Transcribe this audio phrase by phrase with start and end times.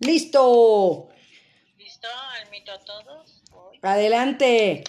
[0.00, 1.08] Listo.
[1.76, 2.06] ¿Listo?
[2.40, 3.42] Almito a todos.
[3.50, 3.78] Voy.
[3.82, 4.84] Adelante.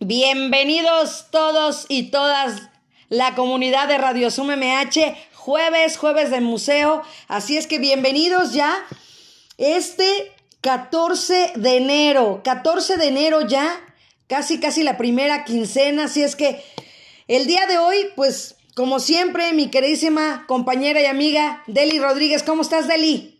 [0.00, 2.60] Bienvenidos todos y todas
[3.08, 7.02] la comunidad de Radio Sum MH, jueves, jueves de museo.
[7.26, 8.74] Así es que bienvenidos ya.
[9.56, 13.80] Este 14 de enero, 14 de enero ya,
[14.26, 16.04] casi casi la primera quincena.
[16.04, 16.62] Así es que
[17.28, 22.42] el día de hoy, pues como siempre, mi queridísima compañera y amiga Deli Rodríguez.
[22.42, 23.39] ¿Cómo estás, Deli?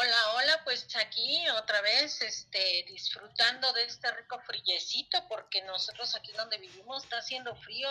[0.00, 6.30] Hola, hola, pues aquí otra vez, este, disfrutando de este rico frillecito, porque nosotros aquí
[6.36, 7.88] donde vivimos está haciendo frío,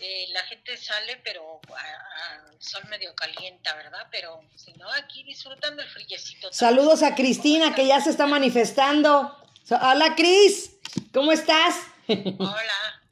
[0.00, 4.08] eh, la gente sale, pero al sol medio calienta, ¿verdad?
[4.10, 6.52] Pero si no, aquí disfrutando el frillecito.
[6.52, 9.36] Saludos a Cristina, que ya se está manifestando.
[9.70, 10.72] Hola, Cris,
[11.12, 11.76] ¿cómo estás?
[12.08, 13.02] Hola.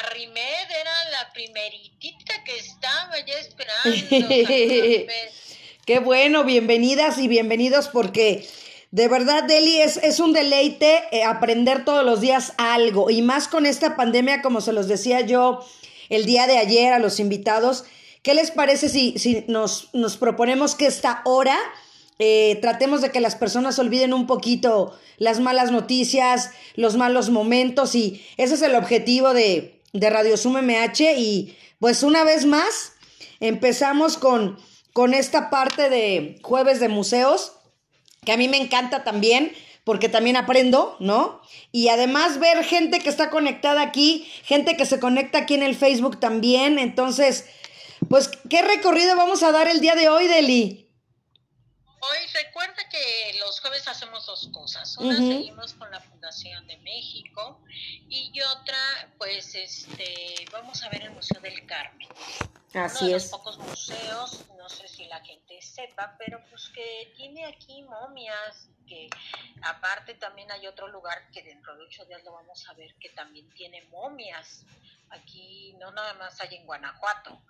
[0.00, 3.96] Arrimed era la primeritita que estaba ya esperando.
[5.86, 8.44] Qué bueno, bienvenidas y bienvenidos porque
[8.90, 13.46] de verdad, Deli, es, es un deleite eh, aprender todos los días algo y más
[13.46, 15.64] con esta pandemia, como se los decía yo
[16.08, 17.84] el día de ayer a los invitados.
[18.24, 21.56] ¿Qué les parece si, si nos, nos proponemos que esta hora
[22.18, 27.94] eh, tratemos de que las personas olviden un poquito las malas noticias, los malos momentos
[27.94, 32.94] y ese es el objetivo de, de Radio Sum MH y pues una vez más
[33.38, 34.58] empezamos con
[34.96, 37.52] con esta parte de jueves de museos,
[38.24, 41.42] que a mí me encanta también, porque también aprendo, ¿no?
[41.70, 45.76] Y además ver gente que está conectada aquí, gente que se conecta aquí en el
[45.76, 46.78] Facebook también.
[46.78, 47.44] Entonces,
[48.08, 50.88] pues, ¿qué recorrido vamos a dar el día de hoy, Deli?
[52.00, 54.96] Hoy recuerda que los jueves hacemos dos cosas.
[54.96, 57.60] Una seguimos con la Fundación de México
[58.08, 62.08] y otra, pues, este, vamos a ver el Museo del Carmen.
[62.76, 63.22] Así Uno de es.
[63.24, 68.68] los pocos museos, no sé si la gente sepa, pero pues que tiene aquí momias,
[68.86, 69.08] que
[69.62, 73.08] aparte también hay otro lugar que dentro de ocho días lo vamos a ver, que
[73.10, 74.64] también tiene momias.
[75.10, 77.40] Aquí no nada más hay en Guanajuato,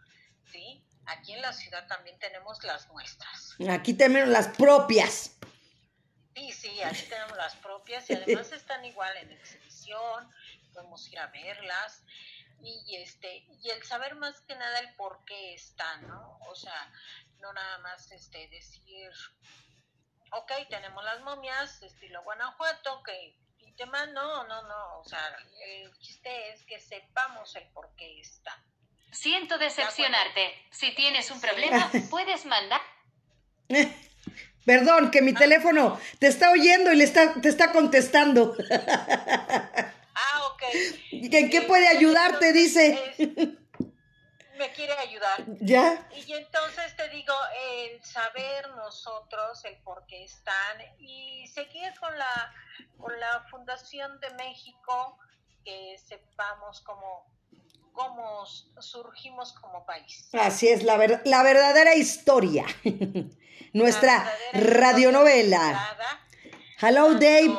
[0.53, 0.83] ¿sí?
[1.07, 3.57] Aquí en la ciudad también tenemos las nuestras.
[3.69, 5.33] Aquí tenemos las propias.
[6.35, 10.31] Sí, sí, aquí tenemos las propias y además están igual en exhibición,
[10.73, 12.03] podemos ir a verlas
[12.67, 16.39] y este y el saber más que nada el por qué están, ¿no?
[16.49, 16.93] O sea,
[17.41, 19.11] no nada más este decir,
[20.33, 25.21] ok, tenemos las momias estilo Guanajuato, que y demás, no, no, no, o sea,
[25.67, 28.59] el chiste es que sepamos el por qué están.
[29.13, 30.53] Siento decepcionarte.
[30.71, 32.81] Si tienes un problema, puedes mandar.
[34.65, 38.57] Perdón, que mi teléfono te está oyendo y le está, te está contestando.
[41.13, 42.53] ¿En qué puede ayudarte?
[42.53, 42.99] Dice.
[44.59, 45.45] me quiere ayudar.
[45.61, 46.09] ¿Ya?
[46.27, 47.35] Y entonces te digo,
[47.73, 52.55] el saber nosotros el por qué están y seguir con la,
[52.99, 55.19] con la Fundación de México,
[55.65, 57.31] que sepamos cómo,
[57.93, 60.29] cómo surgimos como país.
[60.33, 62.67] Así es, la, ver, la verdadera historia.
[63.73, 65.97] Nuestra verdadera radionovela.
[65.97, 66.21] historia
[66.81, 67.57] Hello, Dave.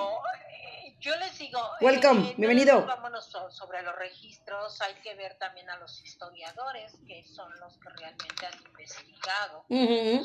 [1.07, 2.79] Eh, Yo les digo, Welcome, no bienvenido.
[2.79, 7.49] nos vámonos so- sobre los registros, hay que ver también a los historiadores, que son
[7.61, 9.63] los que realmente han investigado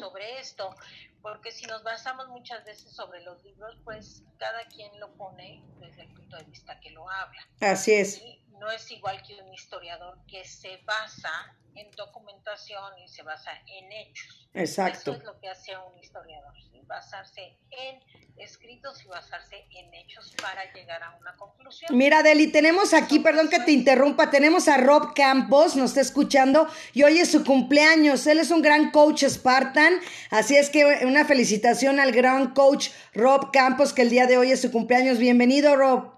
[0.00, 0.75] sobre esto,
[1.21, 6.03] porque si nos basamos muchas veces sobre los libros, pues cada quien lo pone desde
[6.03, 7.41] el punto de vista que lo habla.
[7.60, 8.21] Así es.
[8.59, 13.92] No es igual que un historiador que se basa en documentación y se basa en
[13.92, 14.48] hechos.
[14.53, 15.12] Exacto.
[15.12, 16.53] Eso es lo que hace un historiador.
[16.92, 18.00] Basarse en
[18.36, 21.97] escritos y basarse en hechos para llegar a una conclusión.
[21.97, 26.69] Mira, Deli, tenemos aquí, perdón que te interrumpa, tenemos a Rob Campos, nos está escuchando
[26.92, 28.26] y hoy es su cumpleaños.
[28.26, 29.94] Él es un gran coach Spartan,
[30.30, 34.53] así es que una felicitación al gran coach Rob Campos, que el día de hoy
[34.53, 35.19] es su cumpleaños.
[35.19, 36.12] Bienvenido, Rob.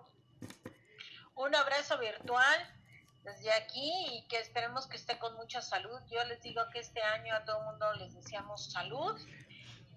[1.36, 2.74] Un abrazo virtual
[3.22, 5.98] desde aquí y que esperemos que esté con mucha salud.
[6.10, 9.18] Yo les digo que este año a todo el mundo les deseamos salud,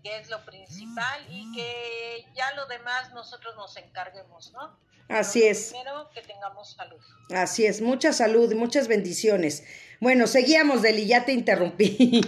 [0.03, 4.79] que es lo principal y que ya lo demás nosotros nos encarguemos, ¿no?
[5.09, 5.69] Así Pero es.
[5.69, 7.01] Primero que tengamos salud.
[7.33, 9.63] Así es, mucha salud muchas bendiciones.
[9.99, 12.21] Bueno, seguíamos, Deli, ya te interrumpí.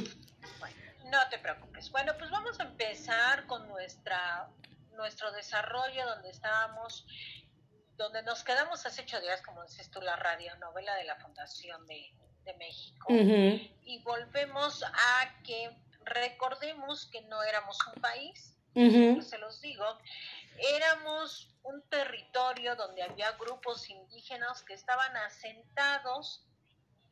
[0.60, 0.76] Bueno,
[1.06, 1.92] no te preocupes.
[1.92, 4.50] Bueno, pues vamos a empezar con nuestra
[5.00, 7.06] nuestro desarrollo donde estábamos,
[7.96, 12.14] donde nos quedamos hace ocho días, como dices tú, la radionovela de la Fundación de,
[12.44, 13.08] de México.
[13.10, 15.72] Y volvemos a que
[16.10, 19.86] recordemos que no éramos un país, siempre se los digo,
[20.76, 26.46] éramos un territorio donde había grupos indígenas que estaban asentados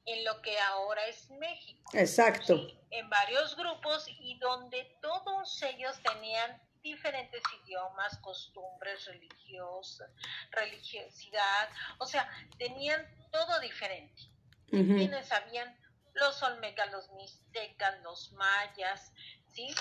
[0.06, 1.92] en lo que ahora es México.
[1.94, 2.58] Exacto.
[2.58, 10.10] Sí, en varios grupos y donde todos ellos tenían diferentes idiomas, costumbres, religiosas,
[10.52, 14.24] religiosidad, o sea, tenían todo diferente.
[14.70, 15.78] Quienes sabían
[16.18, 19.12] los olmecas, los mixtecas, los mayas,
[19.54, 19.74] ¿sí?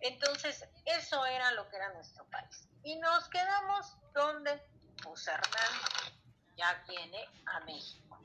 [0.00, 2.68] Entonces, eso era lo que era nuestro país.
[2.82, 4.62] Y nos quedamos donde,
[5.02, 5.72] pues Hernán
[6.56, 8.18] ya viene a México.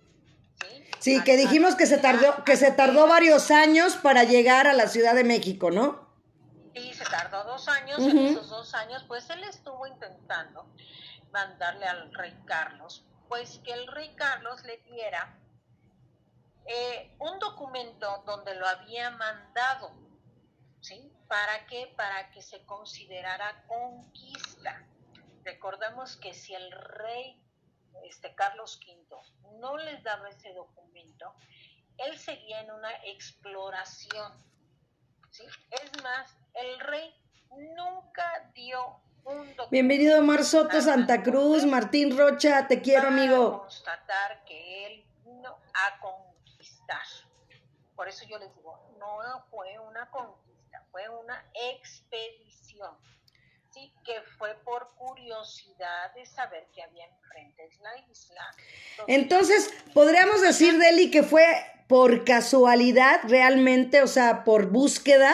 [0.61, 4.73] Sí, sí que dijimos que se tardó, que se tardó varios años para llegar a
[4.73, 6.05] la Ciudad de México, ¿no?
[6.73, 10.67] Sí, se tardó dos años, en esos dos años, pues él estuvo intentando
[11.31, 15.37] mandarle al rey Carlos, pues que el rey Carlos le diera
[16.65, 19.91] eh, un documento donde lo había mandado,
[20.81, 21.11] ¿sí?
[21.27, 21.93] ¿Para qué?
[21.95, 24.85] Para que se considerara conquista.
[25.43, 27.41] Recordemos que si el rey
[28.03, 31.33] este, Carlos V no les daba ese documento,
[31.97, 34.31] él seguía en una exploración.
[35.31, 35.43] ¿sí?
[35.71, 37.13] Es más, el rey
[37.75, 39.67] nunca dio un documento.
[39.71, 43.61] Bienvenido Mar Soto, Santa Cruz, Martín Rocha, te quiero amigo.
[43.61, 45.99] constatar que él no ha
[47.95, 52.91] por eso yo les digo, no fue una conquista, fue una expedición.
[53.71, 58.55] Sí, que fue por curiosidad de saber que había enfrente de la isla.
[59.07, 61.45] Entonces, podríamos decir, Deli, que fue
[61.89, 65.33] por casualidad realmente, o sea, por búsqueda.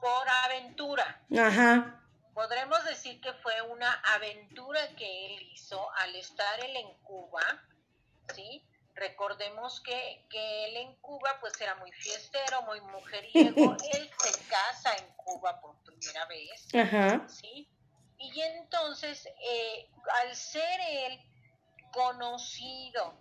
[0.00, 1.24] Por aventura.
[1.38, 2.02] Ajá.
[2.34, 7.42] Podremos decir que fue una aventura que él hizo al estar él en Cuba,
[8.34, 8.64] ¿sí?
[8.98, 13.76] Recordemos que, él en Cuba pues era muy fiestero, muy mujeriego.
[13.92, 16.66] él se casa en Cuba por primera vez.
[17.28, 17.68] ¿sí?
[18.18, 19.88] Y entonces, eh,
[20.22, 21.20] al ser él
[21.92, 23.14] conocido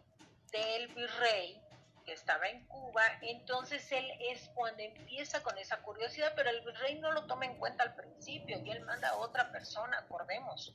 [0.51, 1.61] del virrey
[2.05, 6.97] que estaba en Cuba, entonces él es cuando empieza con esa curiosidad, pero el virrey
[6.99, 10.73] no lo toma en cuenta al principio y él manda a otra persona, acordemos,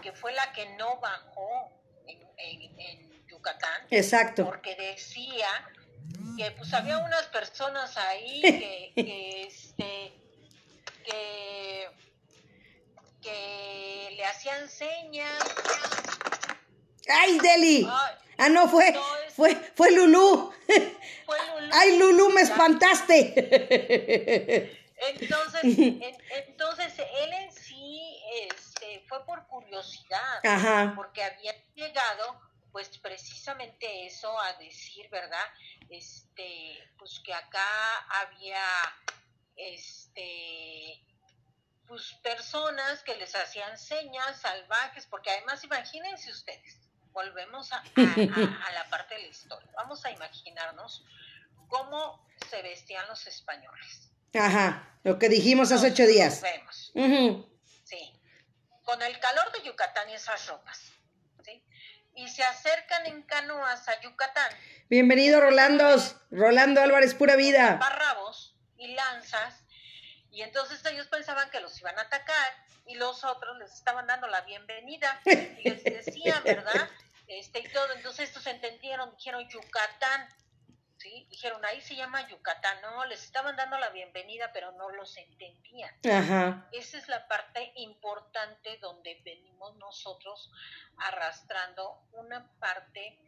[0.00, 1.72] que fue la que no bajó
[2.06, 3.09] en
[3.40, 3.86] Yucatán.
[3.90, 4.44] Exacto.
[4.44, 5.48] Porque decía
[6.36, 10.12] que pues había unas personas ahí que, que este
[11.04, 11.88] que,
[13.22, 15.42] que le hacían señas.
[17.08, 17.88] ¡Ay, Deli!
[18.38, 18.94] ah, no, fue,
[19.34, 20.52] fue, fue Lulú.
[21.26, 21.70] Fue Lulú.
[21.72, 23.34] ¡Ay, Lulú, me espantaste!
[24.96, 25.62] Entonces,
[26.46, 30.92] entonces él en sí este, fue por curiosidad, Ajá.
[30.96, 32.40] porque había llegado
[32.72, 35.44] pues precisamente eso a decir, ¿verdad?
[35.88, 37.66] Este, pues que acá
[38.08, 38.62] había
[39.56, 41.04] este
[41.86, 46.78] pues personas que les hacían señas salvajes, porque además imagínense ustedes,
[47.10, 51.04] volvemos a, a, la parte de la historia, vamos a imaginarnos
[51.66, 54.08] cómo se vestían los españoles.
[54.34, 56.40] Ajá, lo que dijimos hace ocho días.
[56.40, 56.92] Vemos.
[57.82, 58.12] Sí,
[58.84, 60.92] con el calor de Yucatán y esas ropas
[62.20, 64.52] y se acercan en canoas a Yucatán.
[64.90, 65.96] Bienvenido Rolando,
[66.30, 67.78] Rolando Álvarez, pura vida.
[67.78, 69.64] Parrabos y lanzas,
[70.30, 72.52] y entonces ellos pensaban que los iban a atacar
[72.86, 76.90] y los otros les estaban dando la bienvenida y les decían, ¿verdad?
[77.26, 80.28] Este y todo, entonces estos entendieron, dijeron Yucatán,
[81.00, 81.26] ¿sí?
[81.30, 85.90] Dijeron, ahí se llama Yucatán, no, les estaban dando la bienvenida, pero no los entendían.
[86.04, 86.68] Ajá.
[86.72, 90.52] Esa es la parte importante donde venimos nosotros
[90.98, 93.18] arrastrando una parte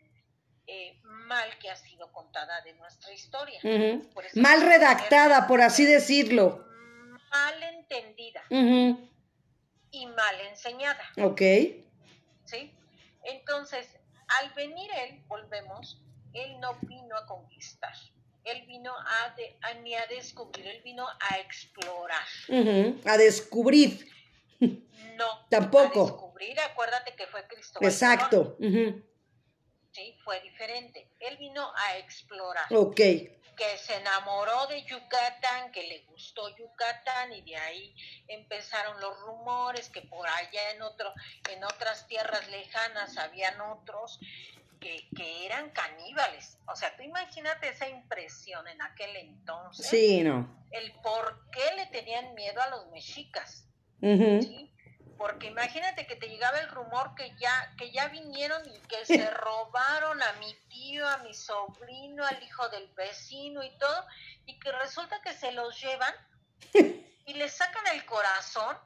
[0.67, 3.59] eh, mal que ha sido contada de nuestra historia.
[4.35, 6.67] Mal redactada, por así decirlo.
[7.31, 8.43] Mal entendida.
[8.51, 11.03] Y mal enseñada.
[11.23, 11.41] Ok.
[12.45, 12.75] ¿Sí?
[13.25, 13.99] Entonces,
[14.41, 16.03] al venir él, volvemos,
[16.35, 17.95] él no vino a conquistar,
[18.45, 22.27] él vino a, ni a descubrir, él vino a explorar.
[23.05, 24.09] A descubrir.
[25.17, 25.47] No.
[25.51, 26.01] Tampoco.
[26.01, 27.89] A descubrir, acuérdate que fue Cristóbal.
[27.89, 28.57] Exacto.
[29.93, 31.11] Sí, fue diferente.
[31.21, 32.65] Él vino a explorar.
[32.73, 32.97] Ok.
[32.97, 37.95] Que se enamoró de Yucatán, que le gustó Yucatán y de ahí
[38.27, 41.13] empezaron los rumores que por allá en otro,
[41.51, 44.19] en otras tierras lejanas habían otros
[44.83, 46.59] que, eran caníbales.
[46.67, 49.87] O sea, tú imagínate esa impresión en aquel entonces.
[49.87, 50.67] Sí, no.
[50.71, 53.69] El por qué le tenían miedo a los mexicas.
[55.17, 59.31] Porque imagínate que te llegaba el rumor que ya, que ya vinieron y que se
[59.31, 64.07] robaron a mi tío, a mi sobrino, al hijo del vecino y todo,
[64.47, 66.13] y que resulta que se los llevan
[67.27, 68.77] y les sacan el corazón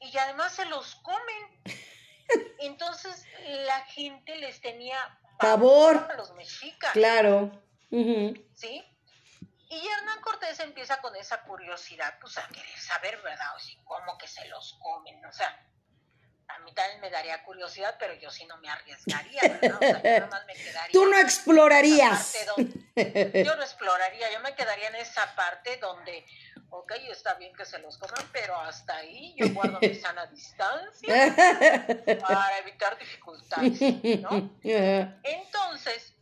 [0.00, 1.62] y además se los comen.
[2.60, 3.24] Entonces
[3.66, 4.98] la gente les tenía
[5.38, 6.08] Pavor.
[6.10, 6.92] A los mexicas.
[6.92, 7.50] Claro.
[7.90, 8.84] ¿Sí?
[9.70, 13.54] Y Hernán Cortés empieza con esa curiosidad, pues a querer saber, ¿verdad?
[13.54, 15.64] O sea, cómo que se los comen, o sea,
[16.48, 19.76] a mí también me daría curiosidad, pero yo sí no me arriesgaría, ¿verdad?
[19.76, 20.92] O sea, yo nada más me quedaría.
[20.92, 22.34] Tú no explorarías.
[22.56, 26.26] donde- yo no exploraría, yo me quedaría en esa parte donde,
[26.70, 31.34] ok, está bien que se los coman, pero hasta ahí yo guardo mi sana distancia
[32.20, 33.80] para evitar dificultades,
[34.20, 34.58] ¿no?
[34.62, 36.14] Entonces,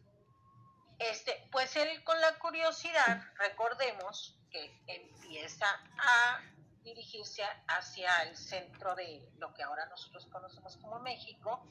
[0.98, 5.66] este, pues él con la curiosidad, recordemos que empieza
[5.98, 6.40] a
[6.82, 11.68] dirigirse hacia el centro de lo que ahora nosotros conocemos como México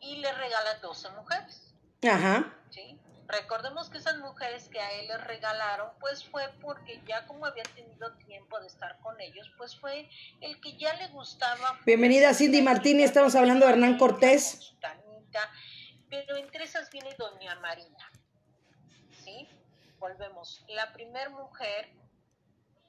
[0.00, 2.54] y le regala 12 mujeres, Ajá.
[2.70, 3.00] ¿sí?
[3.26, 7.62] Recordemos que esas mujeres que a él le regalaron, pues fue porque ya como había
[7.62, 10.08] tenido tiempo de estar con ellos, pues fue
[10.40, 11.78] el que ya le gustaba.
[11.86, 14.74] Bienvenida, Cindy Martínez, estamos hablando de Hernán Cortés.
[16.10, 18.10] Pero entre esas viene Doña Marina.
[19.24, 19.48] ¿Sí?
[19.98, 20.64] Volvemos.
[20.68, 21.88] La primer mujer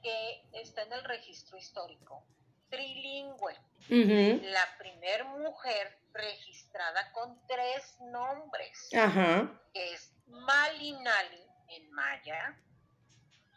[0.04, 2.24] que está en el registro histórico,
[2.70, 3.56] trilingüe.
[3.89, 9.50] La primer mujer registrada con tres nombres, Ajá.
[9.74, 12.58] que es Malinali en maya,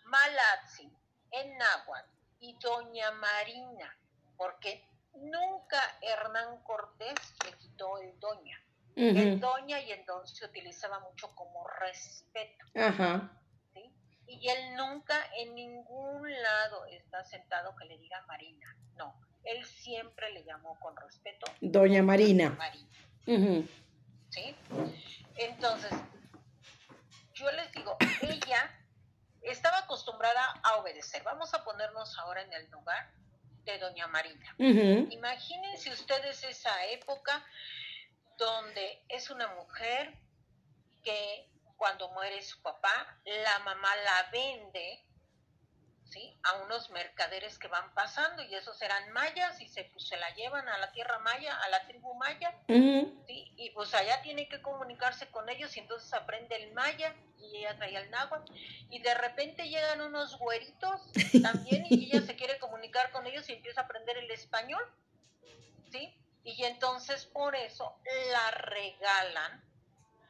[0.04, 0.90] Malatzi
[1.30, 2.10] en náhuatl
[2.40, 3.96] y Doña Marina,
[4.36, 4.84] porque
[5.14, 8.58] nunca Hernán Cortés le quitó el Doña.
[8.96, 12.66] El doña y el don se utilizaba mucho como respeto.
[13.72, 13.92] ¿sí?
[14.26, 20.32] Y él nunca en ningún lado está sentado que le diga Marina, no, él siempre
[20.32, 22.50] le llamó con respeto Doña Marina.
[22.58, 23.68] Marina.
[24.30, 24.56] ¿sí?
[25.36, 25.92] Entonces,
[27.38, 28.70] yo les digo, ella
[29.42, 31.22] estaba acostumbrada a obedecer.
[31.22, 33.10] Vamos a ponernos ahora en el lugar
[33.64, 34.54] de Doña Marina.
[34.58, 35.08] Ujú.
[35.10, 37.44] Imagínense ustedes esa época
[38.36, 40.12] donde es una mujer
[41.02, 45.07] que cuando muere su papá, la mamá la vende
[46.08, 46.36] ¿sí?
[46.42, 50.34] a unos mercaderes que van pasando y esos eran mayas y se, pues, se la
[50.34, 52.54] llevan a la tierra maya, a la tribu maya.
[52.68, 53.52] ¿sí?
[53.56, 57.76] y pues allá tiene que comunicarse con ellos y entonces aprende el maya y ella
[57.76, 58.52] traía el náhuatl
[58.90, 61.00] y de repente llegan unos güeritos
[61.42, 64.82] también y ella se quiere comunicar con ellos y empieza a aprender el español,
[65.90, 66.14] ¿sí?
[66.44, 67.98] Y entonces por eso
[68.32, 69.62] la regalan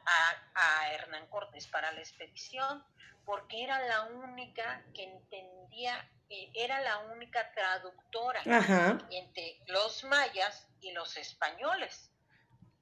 [0.05, 2.85] a, a Hernán Cortés para la expedición,
[3.29, 9.07] porque era la única que entendía, eh, era la única traductora Ajá.
[9.11, 12.11] entre los mayas y los españoles,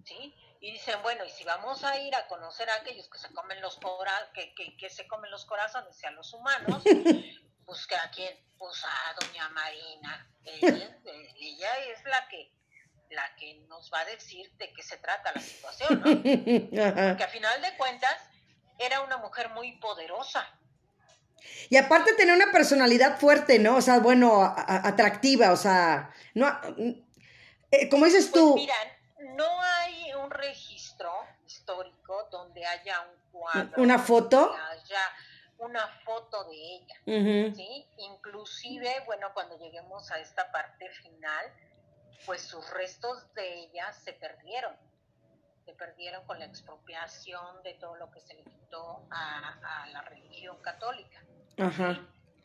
[0.04, 0.32] ¿sí?
[0.60, 3.60] Y dicen, bueno, y si vamos a ir a conocer a aquellos que se comen
[3.60, 6.80] los cora que, que, que se comen los corazones y a los humanos,
[7.66, 10.96] pues que a quién, pues a doña Marina, ella,
[11.40, 12.52] ella es la que
[13.10, 16.06] la que nos va a decir de qué se trata la situación, ¿no?
[16.84, 17.16] Ajá.
[17.16, 18.16] Que a final de cuentas
[18.78, 20.46] era una mujer muy poderosa,
[21.70, 23.76] Y aparte tenía una personalidad fuerte, ¿no?
[23.76, 26.46] O sea, bueno, a- a- atractiva, o sea, no,
[27.70, 28.74] eh, como dices Pues tú, mira,
[29.36, 31.12] no hay un registro
[31.46, 34.48] histórico donde haya un cuadro, Una foto.
[34.48, 35.00] donde haya
[35.58, 37.56] una foto de ella, Ujú.
[37.56, 37.86] ¿sí?
[37.98, 41.46] Inclusive, bueno, cuando lleguemos a esta parte final,
[42.26, 44.74] pues sus restos de ella se perdieron.
[45.66, 50.00] Se perdieron con la expropiación de todo lo que se le quitó a, a la
[50.02, 51.22] religión católica
[51.58, 52.00] Ajá.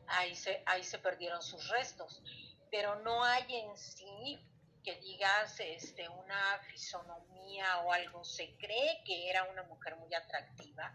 [0.07, 2.21] ahí se, ahí se perdieron sus restos.
[2.71, 4.39] Pero no hay en sí
[4.83, 8.23] que digas este, una fisonomía o algo.
[8.23, 10.93] Se cree que era una mujer muy atractiva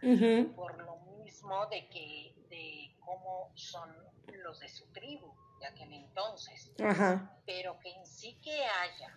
[0.56, 3.95] por lo mismo de que de cómo son
[4.42, 6.73] los de su tribu de aquel entonces.
[6.83, 7.38] Ajá.
[7.47, 9.16] Pero que en sí que haya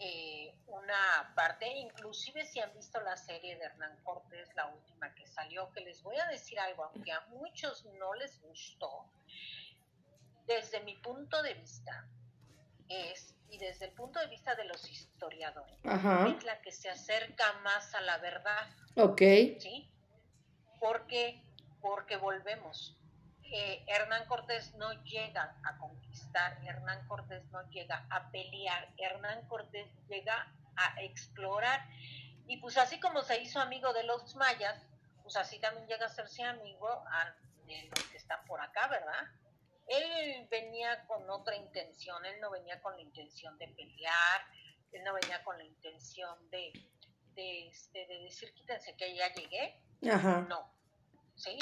[0.00, 5.26] eh, una parte, inclusive si han visto la serie de Hernán Cortés, la última que
[5.26, 9.06] salió, que les voy a decir algo, aunque a muchos no les gustó,
[10.46, 12.06] desde mi punto de vista
[12.88, 16.28] es, y desde el punto de vista de los historiadores, Ajá.
[16.28, 19.20] es la que se acerca más a la verdad, Ok.
[19.58, 19.88] ¿sí?
[20.80, 21.40] Porque,
[21.80, 22.96] porque volvemos.
[23.44, 26.03] Eh, Hernán Cortés no llega a conquistar,
[26.38, 31.80] Hernán Cortés no llega a pelear, Hernán Cortés llega a explorar.
[32.46, 34.82] Y pues así como se hizo amigo de los mayas,
[35.22, 37.34] pues así también llega a hacerse amigo a-
[37.66, 39.22] de los que están por acá, ¿verdad?
[39.86, 44.40] Él venía con otra intención, él no venía con la intención de pelear,
[44.92, 46.72] él no venía con la intención de,
[47.34, 50.40] de, este, de decir quítense que ya llegué, Ajá.
[50.48, 50.70] no,
[51.36, 51.58] ¿sí?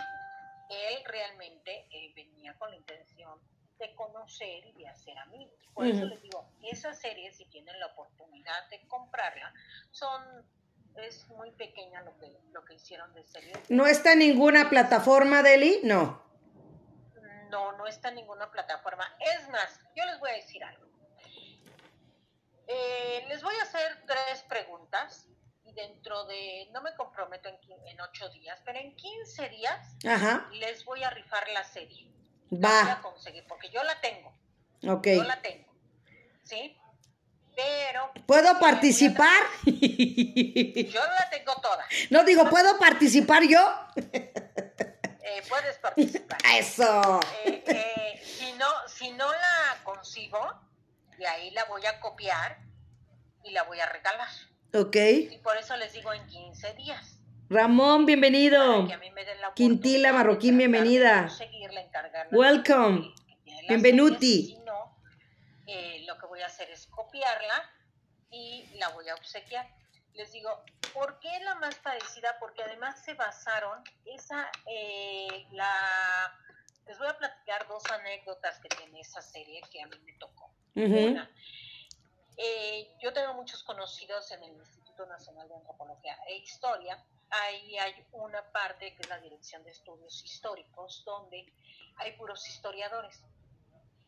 [0.70, 3.38] Él realmente eh, venía con la intención
[3.82, 5.54] de conocer y de hacer amigos.
[5.74, 9.52] Por eso les digo, esa serie, si tienen la oportunidad de comprarla,
[9.90, 10.46] son
[10.96, 13.52] es muy pequeña lo que, lo que hicieron de serie.
[13.70, 15.80] ¿No está en ninguna plataforma, Deli?
[15.82, 16.22] No.
[17.50, 19.04] No, no está en ninguna plataforma.
[19.18, 20.86] Es más, yo les voy a decir algo.
[22.66, 25.26] Eh, les voy a hacer tres preguntas
[25.64, 30.48] y dentro de, no me comprometo en, en ocho días, pero en 15 días Ajá.
[30.52, 32.11] les voy a rifar la serie.
[32.52, 33.00] La voy a Va.
[33.02, 34.32] conseguir porque yo la tengo,
[34.88, 35.06] Ok.
[35.08, 35.72] yo la tengo.
[36.44, 36.76] ¿Sí?
[37.56, 38.10] Pero...
[38.26, 39.42] ¿Puedo participar?
[39.64, 41.84] Yo la tengo toda.
[42.10, 43.60] No digo, ¿puedo participar yo?
[43.96, 46.38] Eh, puedes participar.
[46.56, 47.20] Eso.
[47.44, 50.38] Eh, eh, si no si no la consigo
[51.18, 52.58] de ahí la voy a copiar
[53.44, 54.28] y la voy a regalar
[54.74, 54.96] Ok.
[54.96, 57.18] y por eso les digo en 15 días
[57.52, 58.88] Ramón, bienvenido.
[59.54, 61.28] Quintila Marroquín, bienvenida.
[62.30, 63.12] Welcome.
[63.68, 64.58] Bienvenuti.
[64.64, 64.96] no
[65.66, 67.70] eh, lo que voy a hacer es copiarla
[68.30, 69.68] y la voy a obsequiar
[70.14, 72.36] les digo ¿por qué la más parecida?
[72.40, 75.70] porque además se basaron esa eh, la
[76.86, 80.54] les voy a platicar dos anécdotas que tiene esa serie que a mí me tocó
[80.74, 81.10] Ujú.
[81.10, 81.30] una,
[82.36, 86.98] eh, yo tengo muchos conocidos en el Instituto Nacional de Antropología e Historia.
[87.32, 91.50] Ahí hay una parte que es la Dirección de Estudios Históricos, donde
[91.96, 93.20] hay puros historiadores.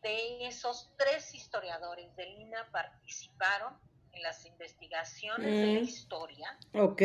[0.01, 3.75] De esos tres historiadores del INA participaron
[4.11, 5.83] en las investigaciones de la Mm.
[5.83, 7.01] historia Ok.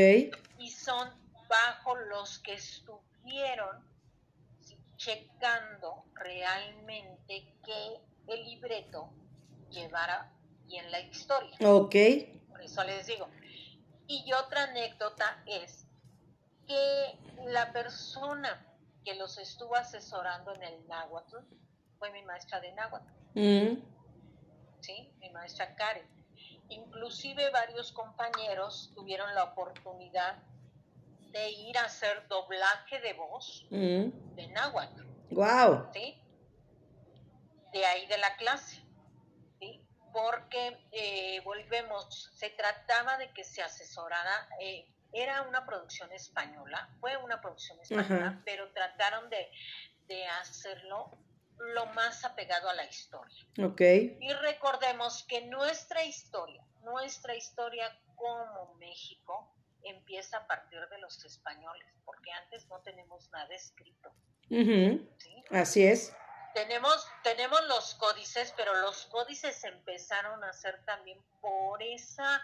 [0.59, 1.11] y son
[1.49, 3.89] bajo los que estuvieron
[4.97, 9.11] checando realmente que el libreto
[9.71, 10.31] llevara
[10.67, 11.57] bien la historia.
[11.67, 11.95] Ok.
[12.49, 13.29] Por eso les digo.
[14.07, 15.87] Y otra anécdota es
[16.71, 17.19] que
[17.51, 18.65] la persona
[19.05, 21.39] que los estuvo asesorando en el náhuatl
[21.99, 23.13] fue mi maestra de náhuatl.
[23.35, 23.83] Mm.
[24.81, 25.13] ¿sí?
[25.19, 26.07] Mi maestra Karen.
[26.69, 30.37] Inclusive varios compañeros tuvieron la oportunidad
[31.33, 34.35] de ir a hacer doblaje de voz Mm.
[34.37, 35.89] de náhuatl, Wow.
[35.93, 36.17] ¿sí?
[37.73, 38.81] De ahí de la clase,
[39.59, 39.85] ¿sí?
[40.13, 47.17] Porque eh, volvemos, se trataba de que se asesorara, eh, era una producción española, fue
[47.19, 48.43] una producción española, Ajá.
[48.45, 49.51] pero trataron de,
[50.07, 51.11] de hacerlo
[51.59, 53.45] lo más apegado a la historia.
[53.63, 53.81] Ok.
[53.81, 61.87] Y recordemos que nuestra historia, nuestra historia como México, empieza a partir de los españoles,
[62.05, 64.13] porque antes no tenemos nada escrito.
[64.49, 65.45] ¿sí?
[65.51, 66.15] Así es.
[66.55, 72.43] Tenemos, tenemos los códices, pero los códices empezaron a hacer también por esa...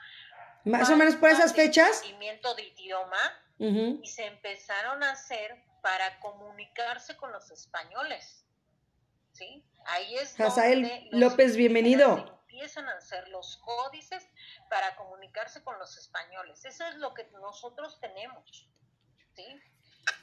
[0.66, 2.02] Más o menos por esas fechas.
[2.02, 3.18] de idioma
[3.58, 4.00] Ujú.
[4.02, 8.44] y se empezaron a hacer para comunicarse con los españoles.
[9.32, 9.64] ¿Sí?
[9.86, 12.40] Ahí es Hazael donde López, bienvenido.
[12.48, 14.26] Empiezan a hacer los códices
[14.70, 16.64] para comunicarse con los españoles.
[16.64, 18.68] Eso es lo que nosotros tenemos.
[19.36, 19.46] ¿Sí?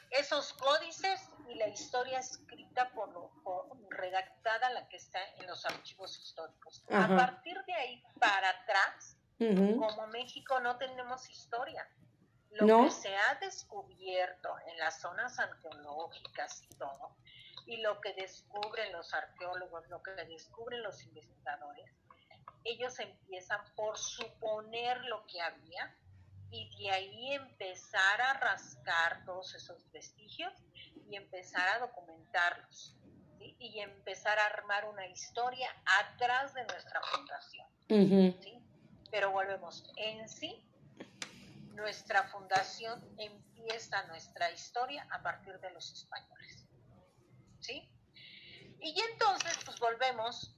[0.10, 5.64] Esos códices y la historia escrita por, lo- por- redactada, la que está en los
[5.66, 6.84] archivos históricos.
[6.90, 7.06] Ajá.
[7.14, 11.88] A partir de ahí para atrás, Como México no tenemos historia.
[12.52, 12.84] Lo ¿No?
[12.84, 17.16] que se ha descubierto en las zonas arqueológicas y todo,
[17.66, 21.90] y lo que descubren los arqueólogos, lo que descubren los investigadores,
[22.64, 25.96] ellos empiezan por suponer lo que había
[26.52, 30.54] y de ahí empezar a rascar todos esos vestigios
[31.10, 32.96] y empezar a documentarlos
[33.40, 33.56] ¿sí?
[33.60, 37.68] y empezar a armar una historia atrás de nuestra fundación.
[39.14, 40.66] Pero volvemos, en sí,
[41.76, 46.68] nuestra fundación empieza nuestra historia a partir de los españoles,
[47.60, 47.88] ¿sí?
[48.82, 50.58] Y entonces, pues volvemos,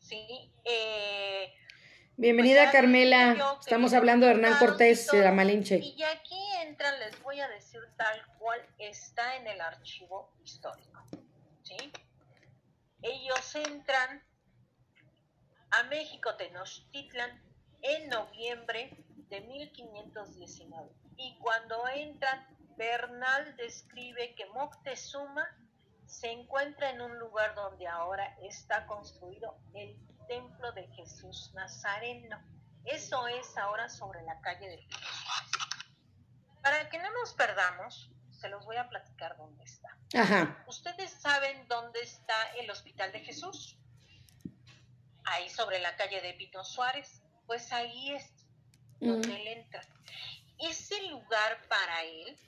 [0.00, 0.52] ¿sí?
[0.66, 1.50] Eh,
[2.18, 3.34] Bienvenida pues Carmela.
[3.38, 5.32] yo Estamos hablando de Hernán Cortés de la.
[5.32, 5.78] Malinche.
[5.78, 11.02] Y aquí entran, les voy a decir tal cual está en el archivo histórico,
[11.62, 11.90] ¿sí?
[13.00, 14.22] Ellos entran
[15.70, 17.45] a México Tenochtitlan
[17.82, 18.96] en noviembre
[19.28, 20.90] de 1519.
[21.16, 25.46] Y cuando entran, Bernal describe que Moctezuma
[26.06, 29.96] se encuentra en un lugar donde ahora está construido el
[30.28, 32.40] templo de Jesús Nazareno.
[32.84, 35.50] Eso es ahora sobre la calle de Suárez.
[36.62, 39.96] Para que no nos perdamos, se los voy a platicar dónde está.
[40.14, 40.64] Ajá.
[40.66, 43.78] ¿Ustedes saben dónde está el Hospital de Jesús?
[45.24, 47.22] Ahí sobre la calle de Pino Suárez.
[47.46, 48.30] Pues ahí es
[49.00, 49.30] donde Mm.
[49.32, 49.82] él entra.
[50.58, 52.38] Ese lugar para él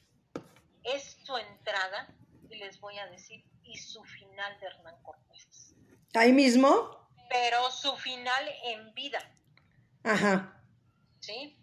[0.85, 2.09] es su entrada,
[2.51, 5.75] y les voy a decir, y su final de Hernán Cortés.
[6.15, 7.07] Ahí mismo.
[7.29, 9.21] Pero su final en vida,
[10.03, 10.63] Ajá.
[11.21, 11.55] ¿sí?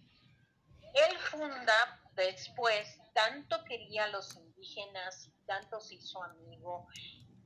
[0.93, 6.87] Él funda después, tanto quería a los indígenas, tanto se hizo amigo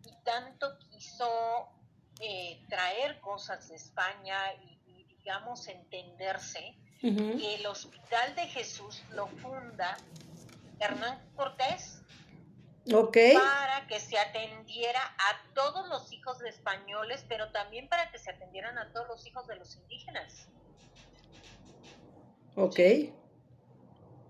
[0.03, 1.69] y tanto quiso
[2.19, 4.78] eh, traer cosas de España y, y
[5.29, 7.37] digamos, entenderse, Ujú.
[7.37, 9.95] que el Hospital de Jesús lo funda
[10.79, 12.01] Hernán Cortés
[12.91, 18.31] para que se atendiera a todos los hijos de españoles, pero también para que se
[18.31, 20.47] atendieran a todos los hijos de los indígenas.
[22.55, 22.79] Ok.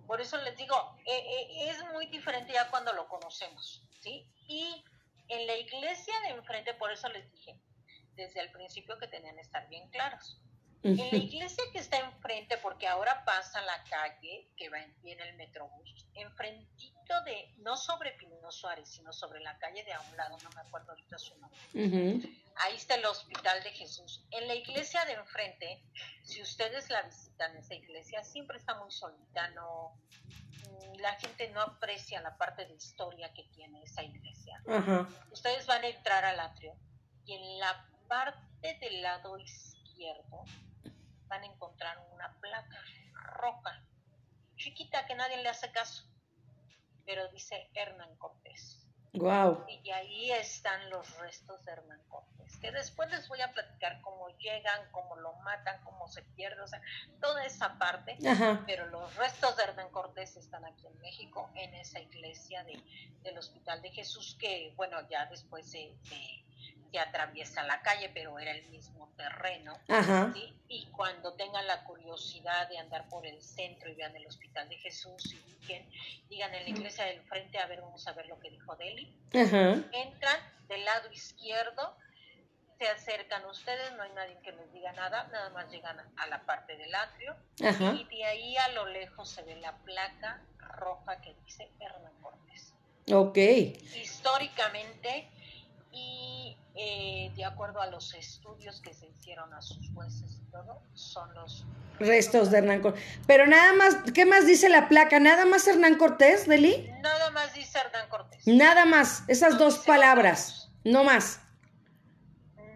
[0.05, 4.29] Por eso les digo, eh, eh, es muy diferente ya cuando lo conocemos, ¿sí?
[4.49, 4.83] Y
[5.29, 7.57] en la iglesia de enfrente, por eso les dije
[8.15, 10.41] desde el principio que tenían que estar bien claros.
[10.81, 15.27] En la iglesia que está enfrente, porque ahora pasa la calle que va en, viene
[15.27, 20.15] el metrobús, enfrentito de, no sobre Pino Suárez, sino sobre la calle de a un
[20.15, 21.59] lado, no me acuerdo ahorita su nombre.
[21.73, 22.29] Ujú.
[22.55, 24.23] Ahí está el Hospital de Jesús.
[24.31, 25.83] En la iglesia de enfrente,
[26.23, 29.99] si ustedes la visitan, esa iglesia siempre está muy solita, no,
[30.69, 34.61] mm, la gente no aprecia la parte de historia que tiene esa iglesia.
[34.67, 35.09] Ajá.
[35.31, 36.73] Ustedes van a entrar al atrio
[37.25, 40.43] y en la parte del lado izquierdo
[41.29, 42.77] van a encontrar una placa
[43.13, 43.81] roja,
[44.55, 46.03] chiquita que nadie le hace caso,
[47.05, 48.85] pero dice Hernán Cortés.
[49.13, 49.65] Wow.
[49.67, 54.29] Y ahí están los restos de Hernán Cortés, que después les voy a platicar cómo
[54.37, 56.81] llegan, cómo lo matan, cómo se pierde, o sea,
[57.19, 58.17] toda esa parte.
[58.27, 58.63] Ajá.
[58.67, 62.79] Pero los restos de Hernán Cortés están aquí en México, en esa iglesia de,
[63.23, 66.45] del Hospital de Jesús, que bueno, ya después se, se,
[66.91, 69.77] se atraviesa la calle, pero era el mismo terreno.
[69.87, 70.31] Ajá.
[70.33, 70.53] ¿sí?
[70.67, 74.77] Y cuando tengan la curiosidad de andar por el centro y vean el Hospital de
[74.77, 75.85] Jesús y digan,
[76.29, 79.13] digan en la iglesia del frente, a ver, vamos a ver lo que dijo Deli.
[79.33, 79.71] Ajá.
[79.91, 81.95] Entran del lado izquierdo,
[82.77, 86.45] se acercan ustedes, no hay nadie que les diga nada, nada más llegan a la
[86.45, 87.93] parte del atrio Ajá.
[87.93, 92.73] y de ahí a lo lejos se ve la placa roja que dice Hernán Cortés.
[93.11, 93.37] Ok.
[93.37, 95.27] Históricamente
[95.91, 100.81] y eh, de acuerdo a los estudios que se hicieron a sus jueces y todo,
[100.93, 101.65] son los
[101.99, 103.03] Restos de Hernán Cortés.
[103.27, 105.19] Pero nada más, ¿qué más dice la placa?
[105.19, 106.89] ¿Nada más Hernán Cortés, Deli?
[107.01, 108.47] Nada más dice Hernán Cortés.
[108.47, 109.23] Nada más.
[109.27, 110.71] Esas dos palabras.
[110.85, 111.41] No más.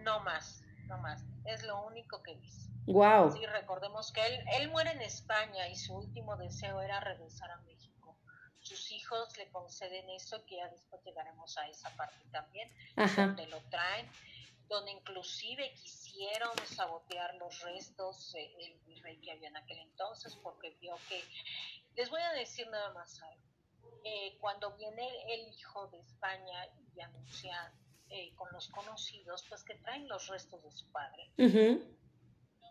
[0.02, 1.22] No más, no más.
[1.46, 2.68] Es lo único que dice.
[2.86, 3.32] Wow.
[3.32, 7.56] Sí, recordemos que él, él muere en España y su último deseo era regresar a
[7.58, 7.73] México.
[9.14, 13.26] Hijos le conceden eso, que ya después llegaremos a esa parte también, Ajá.
[13.26, 14.10] donde lo traen,
[14.68, 20.76] donde inclusive quisieron sabotear los restos eh, el virrey que había en aquel entonces, porque
[20.80, 21.22] vio que,
[21.94, 23.44] les voy a decir nada más algo,
[24.06, 27.72] Eh, cuando viene el hijo de España y anuncia
[28.10, 31.82] eh, con los conocidos, pues que traen los restos de su padre, Ujú.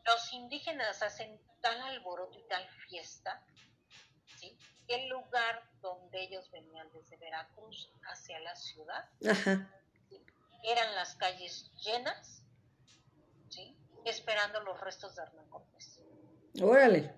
[0.06, 3.44] los indígenas hacen tal alboroto y tal fiesta,
[4.38, 4.58] ¿sí?
[4.88, 9.08] el lugar donde ellos venían desde Veracruz hacia la ciudad,
[10.64, 12.42] eran las calles llenas,
[13.50, 13.78] ¿sí?
[14.06, 16.00] esperando los restos de Hernán Cortés.
[16.62, 17.14] Órale.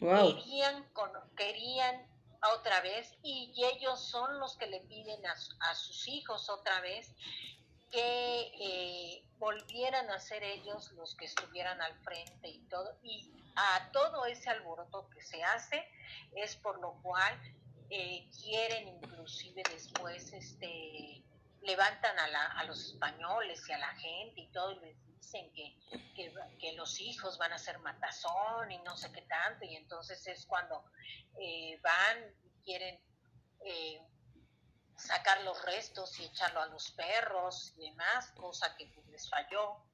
[0.00, 0.34] Wow.
[0.36, 2.06] Querían, con- querían
[2.56, 5.34] otra vez y ellos son los que le piden a,
[5.70, 7.12] a sus hijos otra vez
[7.90, 12.96] que eh, volvieran a ser ellos los que estuvieran al frente y todo.
[13.02, 15.84] Y a todo ese alboroto que se hace
[16.36, 17.34] es por lo cual
[17.90, 21.24] eh, quieren inclusive después este
[21.62, 25.52] levantan a, la- a los españoles y a la gente y todo y les dicen
[25.52, 25.76] que,
[26.60, 30.46] que, los hijos van a ser matazón y no sé qué tanto y entonces es
[30.46, 30.84] cuando
[31.40, 33.00] eh, van y quieren
[33.64, 34.00] eh,
[34.96, 39.84] sacar los restos y echarlo a los perros y demás, cosa que pues, les falló,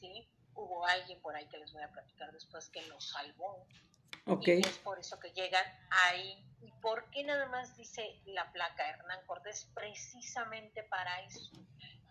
[0.00, 0.28] ¿sí?
[0.54, 3.66] Hubo alguien por ahí que les voy a platicar después que los salvó.
[4.26, 4.48] Ok.
[4.48, 5.64] Y es por eso que llegan
[6.06, 6.46] ahí.
[6.62, 9.68] ¿Y por qué nada más dice la placa Hernán Cortés?
[9.74, 11.50] Precisamente para eso,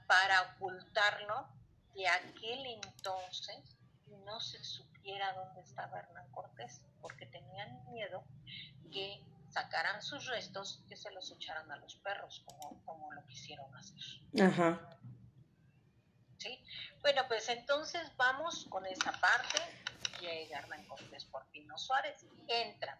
[0.07, 1.47] para ocultarlo
[1.95, 3.77] de aquel entonces
[4.25, 8.23] no se supiera dónde estaba Hernán Cortés, porque tenían miedo
[8.91, 13.25] que sacaran sus restos y que se los echaran a los perros, como, como lo
[13.25, 13.99] quisieron hacer.
[14.41, 14.97] Ajá.
[16.43, 16.61] ¿Sí?
[17.01, 19.59] Bueno, pues entonces vamos con esa parte.
[20.19, 22.99] Llega Hernán Cortés por Pino Suárez, entra.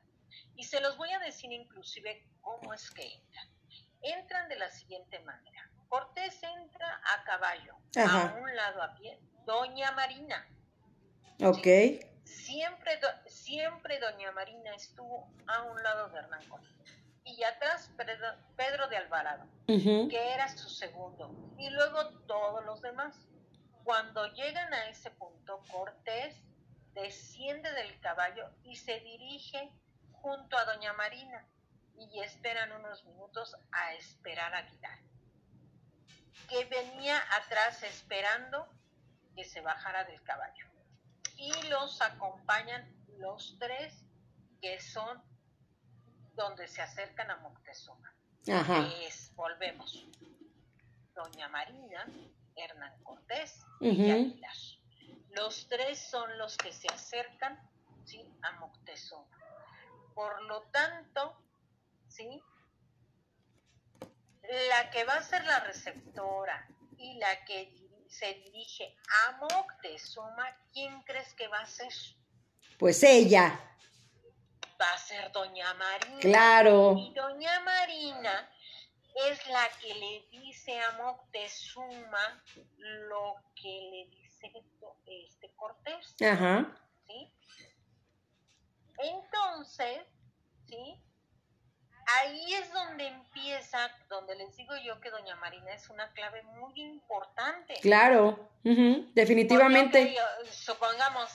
[0.56, 3.47] Y se los voy a decir inclusive cómo es que entran.
[4.01, 5.69] Entran de la siguiente manera.
[5.89, 8.29] Cortés entra a caballo, Ajá.
[8.32, 9.19] a un lado a pie.
[9.45, 10.47] Doña Marina,
[11.43, 11.67] Ok.
[12.23, 16.69] siempre, do- siempre Doña Marina estuvo a un lado de Hernán Cortés.
[17.25, 18.27] Y atrás Pedro,
[18.58, 23.15] Pedro de Alvarado que era su segundo, y luego todos los demás.
[23.84, 26.36] Cuando llegan a ese punto, Cortés
[26.93, 29.72] desciende del caballo y se dirige
[30.12, 31.46] junto a doña Marina
[31.98, 35.00] y esperan unos minutos a esperar a Aguilar,
[36.50, 38.69] que venía atrás esperando
[39.36, 40.67] que se bajara del caballo.
[41.36, 44.06] Y los acompañan los tres
[44.62, 45.22] que son
[46.36, 48.13] donde se acercan a Moctezuma.
[48.52, 48.88] Ajá.
[49.02, 50.06] Es, volvemos,
[51.13, 52.06] doña Marina,
[52.55, 54.55] Hernán Cortés y Aguilar.
[55.31, 57.59] Los tres son los que se acercan
[58.05, 58.23] ¿sí?
[58.41, 59.25] a Moctezuma.
[60.13, 61.35] Por lo tanto,
[62.07, 62.41] ¿sí?
[64.69, 67.73] la que va a ser la receptora y la que
[68.07, 68.95] se dirige
[69.27, 71.91] a Moctezuma, ¿quién crees que va a ser?
[72.77, 73.59] Pues ella,
[74.79, 76.19] Va a ser Doña Marina.
[76.19, 76.95] claro.
[76.97, 78.49] Y Doña Marina
[79.15, 82.43] es la que le dice a Moctezuma
[83.10, 84.52] lo que le dice
[85.06, 86.15] este Cortés.
[86.21, 86.76] Ajá.
[87.06, 87.32] ¿sí?
[88.97, 90.06] Entonces,
[90.67, 90.99] ¿sí?
[92.06, 96.73] Ahí es donde empieza, donde les digo yo que Doña Marina es una clave muy
[96.82, 97.76] importante.
[97.82, 98.49] Claro.
[98.63, 100.15] Definitivamente.
[100.52, 101.30] Supongamos,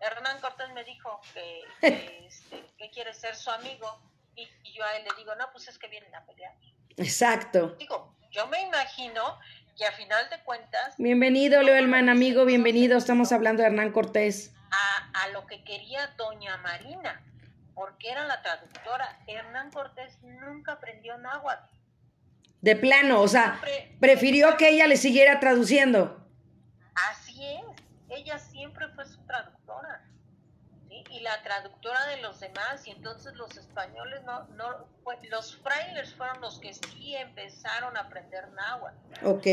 [0.00, 4.00] Hernán Cortés me dijo que, que, este, que quiere ser su amigo
[4.36, 6.54] y, y yo a él le digo, no, pues es que vienen a pelear.
[6.96, 7.76] Exacto.
[7.78, 9.38] Digo, yo me imagino
[9.76, 12.96] que a final de cuentas Bienvenido, Leo Elman, amigo, bienvenido.
[12.96, 14.52] Estamos hablando de Hernán Cortés.
[14.70, 17.22] a, a lo que quería Doña Marina,
[17.74, 19.18] porque era la traductora.
[19.26, 21.70] Hernán Cortés nunca aprendió náhuatl.
[22.62, 26.26] De plano, o sea, Siempre- prefirió que ella le siguiera traduciendo.
[27.10, 27.62] Así es,
[28.08, 29.55] ella siempre fue su traductora.
[31.16, 34.86] Y la traductora de los demás, y entonces los españoles no, no
[35.30, 39.24] los frailes fueron los que sí empezaron a aprender náhuatl.
[39.26, 39.46] Ok.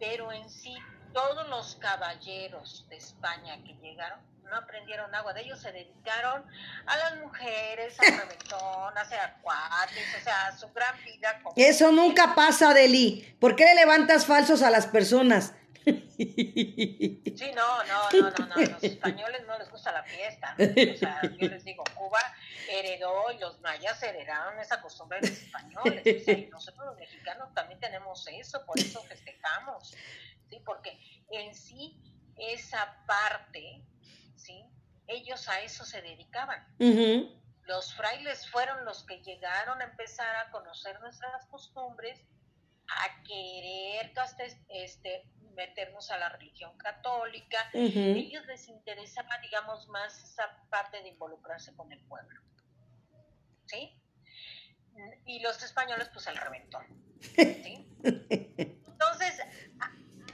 [0.00, 0.74] pero en sí
[1.12, 4.18] todos los caballeros de España que llegaron
[4.50, 6.44] no aprendieron agua, de ellos se dedicaron
[6.86, 11.40] a las mujeres, al reventón, a hacer acuates, o sea, a su gran vida.
[11.42, 13.36] como- Eso nunca pasa, Deli.
[13.40, 15.54] ¿Por qué le levantas falsos a las personas?
[17.36, 20.54] Sí, no, no, no, no, no, los españoles no les gusta la fiesta.
[20.58, 22.20] O sea, yo les digo, Cuba
[22.70, 26.02] heredó y los mayas heredaron esa costumbre de los españoles.
[26.22, 29.94] O sea, y nosotros los mexicanos también tenemos eso, por eso festejamos.
[30.48, 30.98] Sí, porque
[31.30, 31.98] en sí
[32.36, 33.82] esa parte,
[34.36, 34.64] sí,
[35.08, 36.64] ellos a eso se dedicaban.
[37.66, 42.20] Los frailes fueron los que llegaron a empezar a conocer nuestras costumbres,
[42.88, 47.58] a querer castes- este, meternos a la religión católica.
[47.72, 47.98] ujú.
[47.98, 52.40] Ellos les interesaba, digamos, más esa parte de involucrarse con el pueblo.
[53.66, 54.00] ¿Sí?
[55.26, 56.84] Y los españoles, pues el reventón.
[57.20, 57.88] ¿Sí?
[58.02, 59.40] Entonces,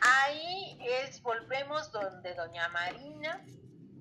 [0.01, 3.45] ahí es, volvemos donde doña Marina,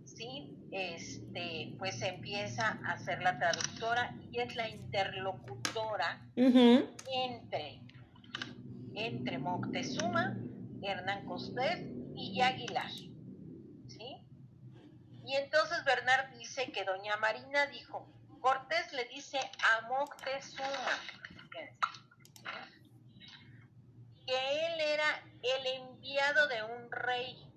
[0.06, 0.56] ¿sí?
[0.72, 7.82] Este, pues empieza a ser la traductora y es la interlocutora entre,
[8.96, 10.36] entre Moctezuma,
[10.82, 11.80] Hernán Cortés
[12.16, 12.90] y Aguilar.
[13.88, 14.26] ¿Sí?
[15.26, 18.08] Y entonces Bernard dice que doña Marina dijo,
[18.42, 21.00] Cortés le dice a Moctezuma
[24.26, 27.52] que él era el enviado de un rey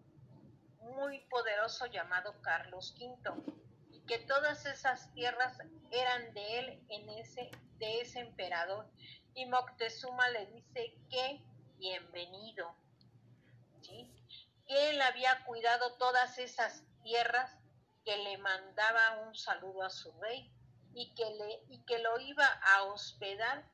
[0.80, 3.16] muy poderoso llamado Carlos V
[3.90, 5.58] y que todas esas tierras
[5.90, 8.88] eran de él en ese de ese emperador
[9.34, 11.42] y Moctezuma le dice que
[11.78, 12.74] bienvenido
[14.76, 17.50] él había cuidado todas esas tierras
[18.04, 20.52] que le mandaba un saludo a su rey
[20.94, 23.64] y que le y que lo iba a hospedar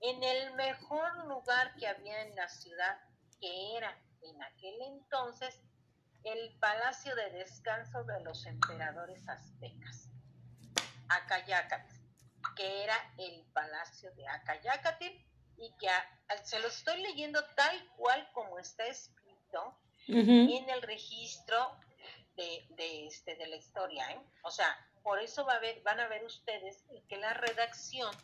[0.00, 2.98] en el mejor lugar que había en la ciudad
[3.40, 5.60] que era en aquel entonces
[6.26, 10.08] el palacio de descanso de los emperadores aztecas,
[11.08, 11.94] Acayácatl,
[12.56, 15.04] que era el palacio de Acayácatl
[15.58, 15.88] y que
[16.42, 21.76] se lo estoy leyendo tal cual como está escrito En el registro
[22.36, 24.10] de, de, este, de la historia.
[24.12, 24.20] ¿eh?
[24.42, 28.14] O sea, por eso va a ver, van a ver ustedes que la redacción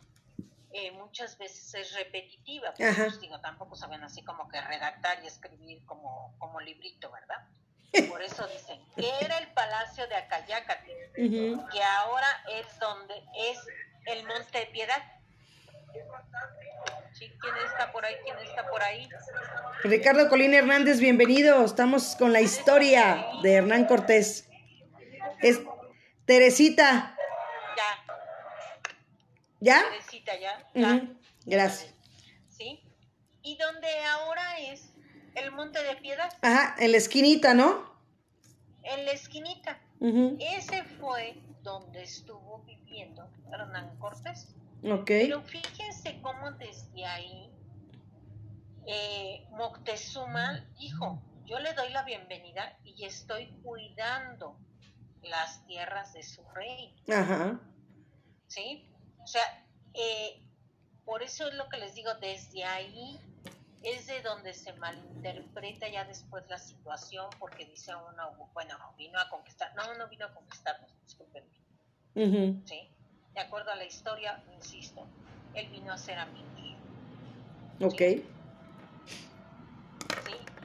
[0.71, 2.69] eh, muchas veces es repetitiva.
[2.69, 3.05] porque, Ajá.
[3.05, 7.47] pues, digo, tampoco saben así como que redactar y escribir como, como librito, ¿verdad?
[8.09, 11.69] Por eso dicen que era el palacio de Acayácatl, Ujú.
[11.69, 13.59] que ahora es donde es
[14.07, 15.01] el Monte de Piedad.
[17.13, 18.15] Sí, ¿Quién está por ahí?
[18.23, 19.07] ¿Quién está por ahí?
[19.83, 21.63] Ricardo Colín Hernández, bienvenido.
[21.63, 24.49] Estamos con la historia de Hernán Cortés.
[25.41, 25.61] Es
[26.25, 27.15] Teresita,
[27.77, 28.13] Ya,
[29.59, 29.83] ¿ya?
[29.89, 31.07] Teresita, ya.
[31.45, 31.93] Gracias.
[32.49, 32.81] ¿Sí?
[33.43, 34.93] Y donde ahora es
[35.35, 37.93] el Monte de Piedad, Ajá, en la esquinita, ¿no?
[38.83, 39.79] en la esquinita.
[40.39, 44.53] Ese fue donde estuvo viviendo Hernán Cortés.
[44.85, 45.05] Ok.
[45.05, 47.49] Pero fíjense cómo desde ahí
[48.85, 54.57] eh, Moctezuma dijo, yo le doy la bienvenida y estoy cuidando
[55.21, 56.93] las tierras de su rey.
[57.09, 57.59] Ajá.
[58.47, 58.89] ¿Sí?
[59.19, 59.41] O sea,
[59.93, 60.43] eh,
[61.05, 63.19] por eso es lo que les digo, desde ahí
[63.83, 69.29] es de donde se malinterpreta ya después la situación, porque dice uno, bueno, vino a
[69.29, 71.53] conquistar, no, no vino a conquistarnos, discúlpenme.
[72.65, 72.89] ¿Sí?
[73.33, 75.07] De acuerdo a la historia, insisto,
[75.53, 76.53] él vino a ser amigos.
[77.81, 77.97] Ok.
[77.97, 78.23] ¿Sí?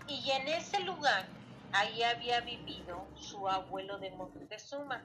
[0.07, 1.27] Y en ese lugar,
[1.73, 5.03] ahí había vivido su abuelo de Montezuma,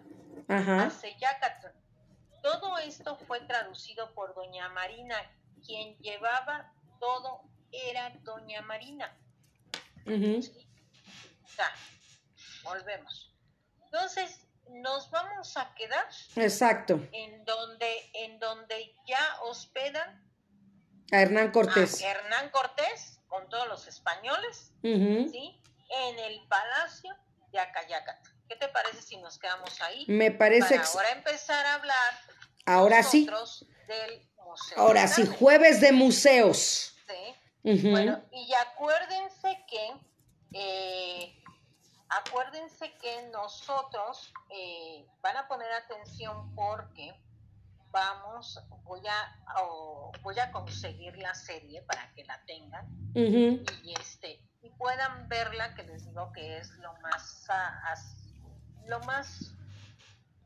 [0.47, 0.86] Ajá.
[0.86, 1.67] Aceyácatl.
[2.41, 5.15] Todo esto fue traducido por doña Marina,
[5.65, 9.15] quien llevaba todo era doña Marina.
[10.06, 10.67] ¿sí?
[11.47, 11.71] Sea,
[12.63, 13.34] volvemos.
[13.86, 16.99] Entonces, nos vamos a quedar Exacto.
[17.12, 20.23] en donde, en donde ya hospedan
[21.12, 22.02] A Hernán Cortés.
[22.04, 25.30] a Hernán Cortés con todos los españoles, Ujú.
[25.32, 25.62] ¿sí?
[25.89, 27.15] En el palacio
[27.52, 28.30] de Acayácatl.
[28.47, 30.06] ¿Qué te parece si nos quedamos ahí?
[30.08, 30.76] Me parece...
[30.78, 32.13] Para ahora empezar a hablar
[32.65, 33.28] Ahora sí.
[33.88, 34.78] del museo.
[34.78, 36.95] Ahora sí, jueves de museos.
[37.08, 37.89] ¿sí?
[37.89, 39.91] Bueno, y acuérdense que,
[40.54, 41.42] eh,
[42.17, 47.15] acuérdense que nosotros eh, van a poner atención porque
[47.91, 49.63] vamos, voy a,
[50.21, 55.84] voy a conseguir la serie para que la tengan y este y puedan verla, que
[55.84, 57.95] les digo que es lo más, ah,
[58.88, 59.54] lo más,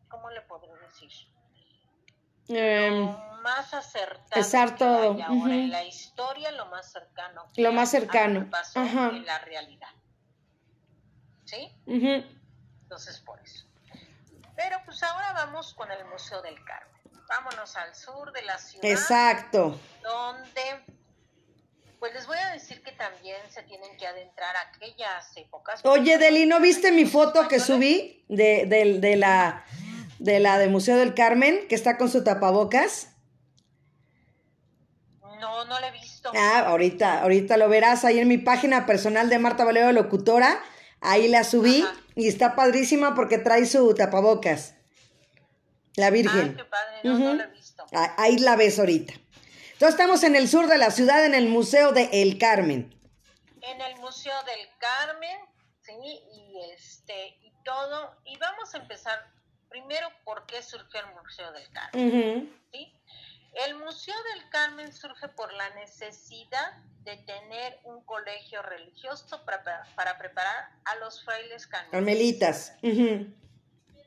[0.10, 1.12] ¿cómo le podré decir?
[2.50, 5.50] Em, lo más acertado Exacto, que hay ahora ujú.
[5.50, 7.46] en la historia, lo más cercano.
[7.54, 9.10] que Lo más a cercano, que pasó ajá.
[9.10, 9.90] en la realidad.
[11.48, 11.72] ¿Sí?
[11.86, 12.24] ujú.
[12.84, 13.66] Entonces, por eso.
[14.56, 17.02] Pero pues ahora vamos con el Museo del Carmen.
[17.28, 19.80] Vámonos al sur de la ciudad, Exacto.
[20.02, 20.62] donde,
[22.00, 25.82] pues les voy a decir que también se tienen que adentrar a aquellas épocas.
[25.86, 29.66] Oye, Deli, ¿no viste mi foto que subí de, del- de la
[30.20, 33.10] de la de Museo del Carmen, que está con su tapabocas?
[35.40, 36.32] No, no lo he visto.
[36.36, 40.60] Ah, ahorita, ahorita lo verás ahí en mi página personal de Marta Valero Locutora.
[41.02, 41.94] Ahí la subí Ajá.
[42.16, 44.74] y está padrísima porque trae su tapabocas.
[45.96, 46.56] La Virgen.
[46.56, 47.86] qué padre, no, lo he visto.
[47.94, 49.14] Ah, Ahí la ves ahorita.
[49.74, 52.94] Entonces estamos en el sur de la ciudad, en el Museo de El Carmen.
[53.62, 55.38] en el Museo del Carmen,
[55.82, 55.94] ¿sí?
[56.34, 59.20] Y este, y todo, y vamos a empezar
[59.70, 62.58] primero por qué surgió el Museo del Carmen.
[62.72, 62.94] ¿sí?
[63.65, 70.17] El Museo del Carmen surge por la necesidad de tener un colegio religioso para, para
[70.20, 72.70] preparar a los frailes carmelitas.
[72.82, 73.17] Carmelitas.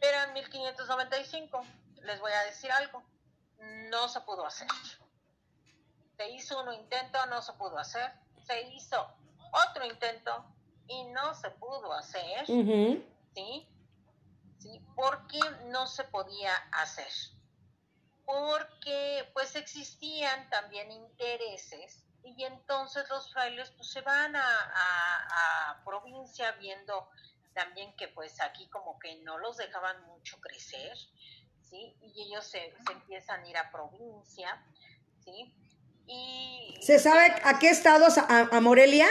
[0.01, 1.67] Pero en 1595,
[2.03, 3.03] les voy a decir algo,
[3.91, 4.69] no se pudo hacer.
[6.17, 8.13] Se hizo un intento, no se pudo hacer.
[8.47, 9.05] Se hizo
[9.69, 10.45] otro intento
[10.87, 12.45] y no se pudo hacer.
[12.49, 13.05] Ujú.
[13.35, 13.69] ¿Sí?
[14.59, 14.81] ¿Sí?
[14.95, 17.11] ¿Por qué no se podía hacer?
[18.27, 25.85] Porque pues existían también intereses y entonces los frailes pues se van a, a- a
[25.85, 27.09] provincia viendo
[27.55, 30.97] también que pues aquí como que no los dejaban mucho crecer,
[31.69, 31.97] ¿sí?
[32.03, 34.65] Y ellos se, se empiezan a ir a provincia,
[35.25, 35.55] ¿sí?
[36.07, 36.79] Y...
[36.83, 38.19] ¿Se sabe a qué estados?
[38.19, 39.07] ¿A, a Morelia?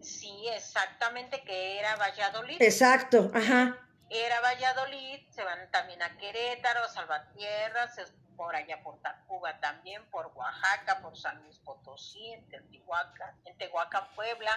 [0.00, 2.56] Sí, exactamente, que era Valladolid.
[2.60, 3.87] Exacto, ajá.
[4.10, 10.26] Era Valladolid, se van también a Querétaro, Salvatierra, se- por allá por Tacuba también, por
[10.34, 14.50] Oaxaca, por San Luis Potosí, en Teotihuacán, en Tehuacán, Puebla.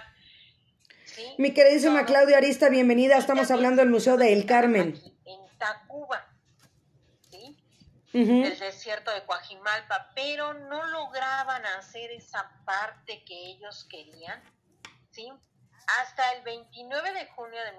[1.06, 1.36] ¿sí?
[1.40, 2.06] Mi queridísima.
[2.06, 3.18] Claudia Arista, bienvenida.
[3.18, 4.94] Estamos También hablando del Museo de El Carmen.
[4.96, 6.26] aquí En Tacuba,
[7.32, 7.58] ¿sí?
[8.14, 14.44] El desierto de Coajimalpa, pero no lograban hacer esa parte que ellos querían,
[15.12, 15.32] ¿sí?
[16.02, 17.72] Hasta el 29 de junio de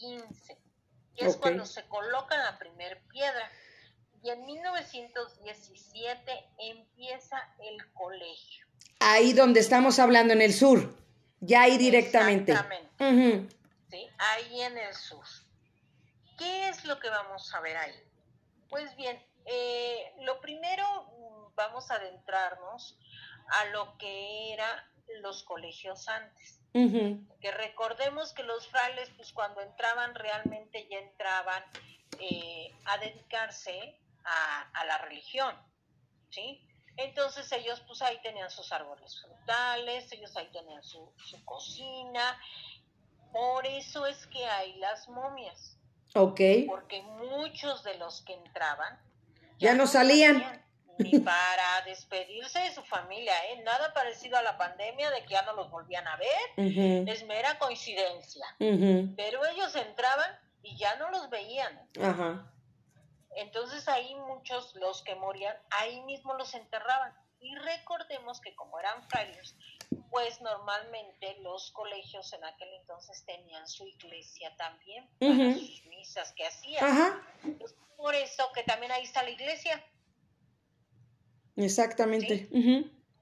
[0.00, 0.58] 1615,
[1.14, 3.50] que es cuando se coloca la primer piedra.
[4.22, 8.66] Y en 1917 empieza el colegio.
[9.00, 10.96] Ahí donde estamos hablando, en el sur.
[11.40, 12.52] Ya ahí directamente.
[12.52, 13.56] Exactamente.
[14.18, 15.24] Ahí en el sur.
[16.38, 17.94] ¿Qué es lo que vamos a ver ahí?
[18.68, 22.98] Pues bien, eh, lo primero mm, vamos a adentrarnos
[23.48, 24.78] a lo que eran
[25.22, 26.55] los colegios antes.
[26.76, 27.26] Ujú.
[27.40, 31.62] Que recordemos que los frailes, pues cuando entraban realmente ya entraban
[32.20, 35.54] eh, a dedicarse a, a la religión,
[36.30, 36.60] ¿sí?
[36.98, 42.38] Entonces ellos pues ahí tenían sus árboles frutales, ellos ahí tenían su, su cocina
[43.32, 45.78] Por eso es que hay las momias.
[46.14, 46.40] Ok.
[46.66, 48.98] Porque muchos de los que entraban
[49.58, 50.65] ya, no salían.
[50.98, 53.62] Ni para despedirse de su familia, ¿eh?
[53.62, 57.08] Nada parecido a la pandemia de que ya no los volvían a ver.
[57.08, 58.46] Es mera coincidencia.
[58.58, 60.30] Pero ellos entraban
[60.62, 61.88] y ya no los veían.
[62.02, 62.52] Ajá.
[63.36, 67.14] Entonces ahí muchos, los que morían, ahí mismo los enterraban.
[67.38, 69.54] Y recordemos que como eran frailes,
[70.10, 76.46] pues normalmente los colegios en aquel entonces tenían su iglesia también, para sus misas que
[76.46, 77.22] hacían.
[77.98, 79.84] por eso que también ahí está la iglesia.
[81.56, 82.48] Exactamente.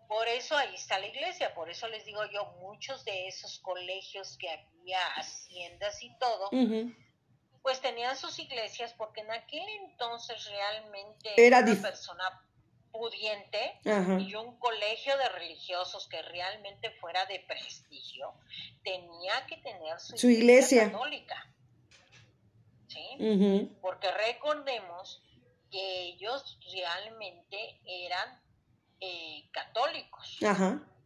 [0.09, 4.37] Por eso ahí está la iglesia, por eso les digo yo, muchos de esos colegios
[4.39, 6.51] que había, haciendas y todo,
[7.63, 12.45] pues tenían sus iglesias porque en aquel entonces realmente era una persona
[12.93, 13.81] pudiente
[14.21, 18.35] y un colegio de religiosos que realmente fuera de prestigio
[18.85, 21.51] tenía que tener su, iglesia, católica.
[22.87, 23.71] ¿Sí?
[23.81, 25.23] Porque recordemos
[25.75, 28.41] que ellos realmente eran
[29.01, 30.37] eh, católicos.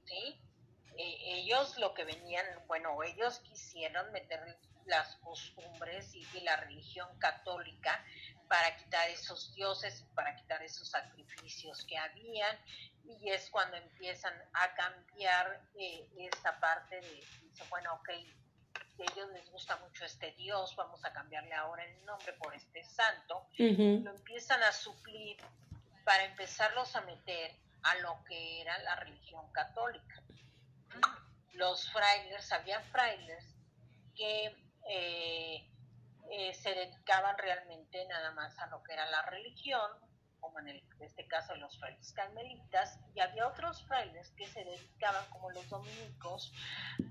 [0.05, 0.39] ¿sí?
[0.99, 8.05] Eh, ellos lo que venían, bueno, ellos quisieron meter las costumbres y, la religión católica
[8.47, 12.59] para quitar esos dioses, para quitar esos sacrificios que habían,
[13.05, 18.11] y es cuando empiezan a cambiar eh, esta parte de, dice, bueno, ok,
[19.03, 22.85] a ellos les gusta mucho este dios, vamos a cambiarle ahora el nombre por este
[22.85, 25.37] santo, lo empiezan a suplir
[26.05, 30.23] para empezarlos a meter a lo que era la religión católica.
[31.53, 33.45] Los frailes, había frailes
[34.17, 34.57] que
[34.89, 35.71] eh,
[36.31, 39.91] eh, se dedicaban realmente nada más a lo que era la religión,
[40.41, 45.51] como en, este caso los frailes carmelitas, y había otros frailes que se dedicaban, como
[45.51, 46.53] los dominicos,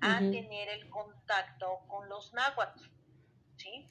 [0.01, 2.79] a tener el contacto con los náhuatl,
[3.57, 3.87] ¿sí?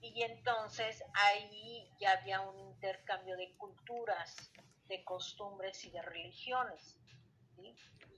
[0.00, 4.50] Y entonces ahí ya había un intercambio de culturas,
[4.88, 6.98] de costumbres y de religiones.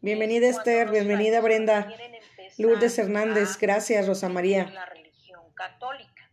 [0.01, 1.89] Bienvenida Esther, bienvenida Brenda.
[2.59, 4.71] Lourdes Hernández, gracias Rosa María
[5.55, 6.24] católica.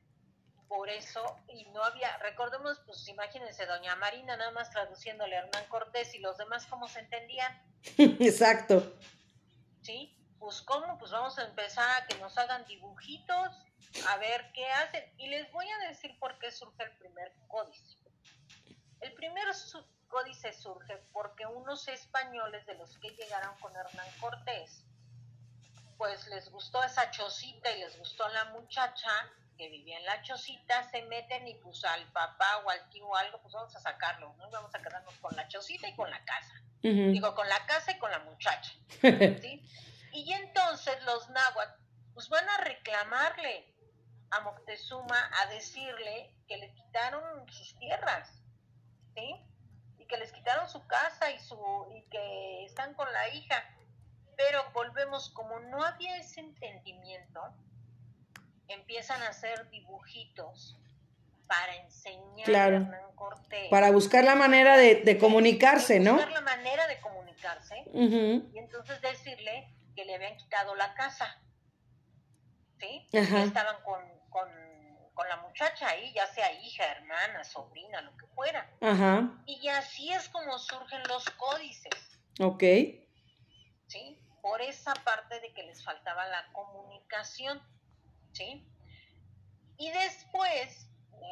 [0.71, 5.65] Por eso, y no había, recordemos, pues imagínense, doña Marina nada más traduciéndole a Hernán
[5.67, 7.61] Cortés y los demás cómo se entendían.
[7.97, 8.95] Exacto.
[9.81, 10.17] ¿Sí?
[10.39, 13.49] Pues cómo, pues vamos a empezar a que nos hagan dibujitos,
[14.07, 15.03] a ver qué hacen.
[15.17, 17.97] Y les voy a decir por qué surge el primer códice.
[19.01, 19.49] El primer
[20.07, 24.85] códice surge porque unos españoles de los que llegaron con Hernán Cortés,
[25.97, 29.11] pues les gustó esa chocita y les gustó la muchacha
[29.61, 33.15] que vivía en la chocita, se meten y pues al papá o al tío o
[33.15, 34.49] algo, pues vamos a sacarlo, ¿no?
[34.49, 36.63] Vamos a quedarnos con la chocita y con la casa.
[36.81, 38.71] Digo, con la casa y con la muchacha.
[39.01, 39.63] ¿sí?
[40.13, 41.79] Y entonces los náhuatl,
[42.15, 43.71] pues van a reclamarle
[44.31, 48.41] a Moctezuma, a decirle que le quitaron sus tierras,
[49.13, 49.35] ¿sí?
[49.99, 51.55] Y que les quitaron su casa y, su,
[51.95, 53.63] y que están con la hija
[54.41, 57.41] pero volvemos, como no había ese entendimiento,
[58.73, 60.77] empiezan a hacer dibujitos
[61.47, 63.69] para enseñar a Hernán Cortés.
[63.69, 66.13] Para buscar la manera de, comunicarse, ¿no?
[66.13, 71.41] Buscar la manera de comunicarse y entonces decirle que le habían quitado la casa.
[72.79, 73.07] ¿Sí?
[73.11, 74.49] Estaban con, con,
[75.13, 78.67] con, la muchacha ahí, ya sea hija, hermana, sobrina, lo que fuera.
[78.81, 79.29] Ajá.
[79.45, 82.19] Y así es como surgen los códices.
[82.39, 82.63] Ok.
[83.87, 84.21] ¿Sí?
[84.41, 87.61] por esa parte de que les faltaba la comunicación,
[88.33, 88.65] ¿sí?
[89.77, 90.87] Y después,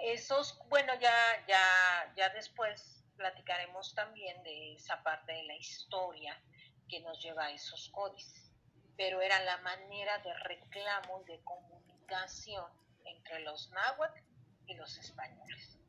[0.06, 1.14] esos, bueno, ya,
[1.48, 6.42] ya, ya después platicaremos también de esa parte de la historia
[6.88, 8.52] que nos lleva a esos códices,
[8.98, 12.66] pero era la manera de reclamo y de comunicación
[13.06, 14.20] entre los náhuatl
[14.68, 15.80] y los españoles.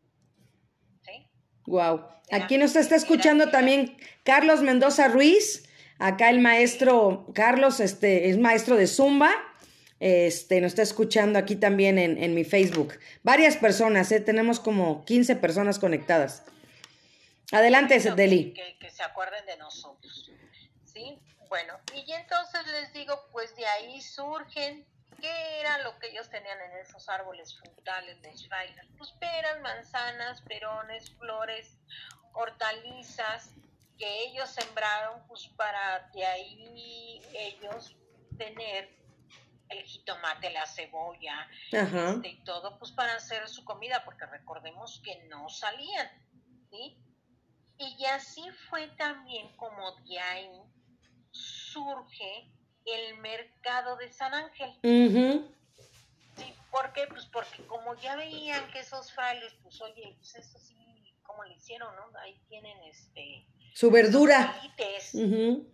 [1.02, 1.30] ¿Sí?
[1.66, 2.06] Wow.
[2.32, 5.68] Aquí nos está escuchando también Carlos Mendoza Ruiz.
[5.98, 9.30] Acá el maestro Carlos este, es maestro de Zumba.
[10.00, 12.98] Este, nos está escuchando aquí también en, mi Facebook.
[13.22, 14.20] Varias personas, ¿eh?
[14.20, 16.42] tenemos como 15 personas conectadas.
[17.52, 18.54] Adelante, Deli.
[18.54, 20.30] Que, que, se acuerden de nosotros.
[20.84, 21.18] ¿Sí?
[21.50, 24.86] Bueno, y entonces les digo, pues de ahí surgen,
[25.20, 28.86] ¿qué era lo que ellos tenían en esos árboles frutales, los frailes?
[28.96, 31.76] Pues peras, manzanas, perones, flores,
[32.32, 33.50] hortalizas,
[33.98, 37.94] que ellos sembraron pues para de ahí ellos
[38.38, 38.99] tener
[39.70, 45.24] el jitomate, la cebolla este, y todo pues para hacer su comida porque recordemos que
[45.28, 46.08] no salían,
[46.70, 46.98] ¿sí?
[47.78, 50.50] Y así fue también como de ahí
[51.30, 52.50] surge
[52.84, 54.70] el mercado de San Ángel.
[56.70, 57.06] ¿Por qué?
[57.08, 60.76] Pues porque como ya veían que esos frailes, pues oye, pues eso sí,
[61.22, 62.18] ¿cómo le hicieron, no?
[62.20, 63.46] Ahí tienen este...
[63.74, 64.54] Su verdura.
[64.54, 65.14] Los quelites,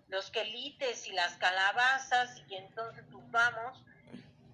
[0.08, 3.82] los quelites y las calabazas, y entonces pues vamos.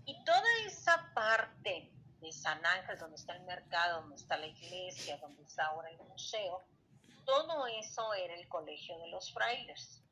[0.07, 1.90] Y toda esa parte
[2.20, 5.99] de San Ángel, donde está el mercado, donde está la iglesia, donde está ahora el
[6.09, 6.64] museo,
[7.24, 10.03] todo eso era el colegio de los frailes,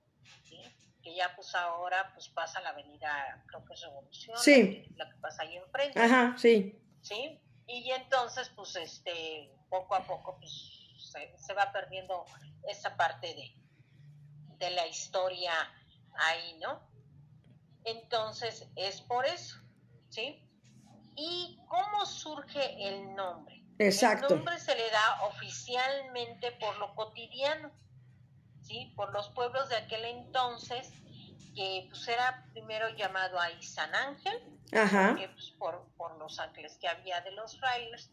[0.44, 0.60] ¿sí?
[1.02, 4.86] que ya pues ahora pues pasa la avenida, creo que es Revolución, sí.
[4.96, 5.98] la, que, pasa ahí enfrente.
[5.98, 6.78] Ajá, sí.
[7.00, 10.79] Sí, y entonces pues este, poco a poco pues
[11.10, 12.24] se, va perdiendo
[12.68, 13.54] esa parte de,
[14.58, 15.52] de la historia
[16.14, 16.80] ahí, ¿no?
[17.84, 19.58] Entonces es por eso,
[20.10, 20.46] ¿sí?
[21.16, 23.64] ¿Y cómo surge el nombre?
[23.78, 24.28] Exacto.
[24.28, 27.70] El nombre se le da oficialmente por lo cotidiano,
[28.62, 28.92] ¿sí?
[28.94, 30.92] Por los pueblos de aquel entonces,
[31.54, 34.38] que pues era primero llamado ahí San Ángel,
[34.72, 35.16] Ajá.
[35.16, 38.10] pues, por, por los ángeles que había de los frailes,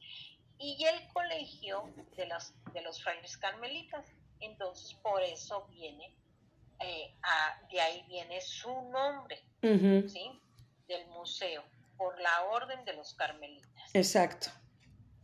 [0.59, 4.05] y el colegio de los, de los frailes carmelitas.
[4.39, 6.15] Entonces, por eso viene,
[6.79, 7.15] eh,
[7.71, 10.41] de ahí viene su nombre, ¿sí?
[10.87, 11.63] Del museo,
[11.97, 13.93] por la orden de los carmelitas.
[13.93, 14.49] Exacto.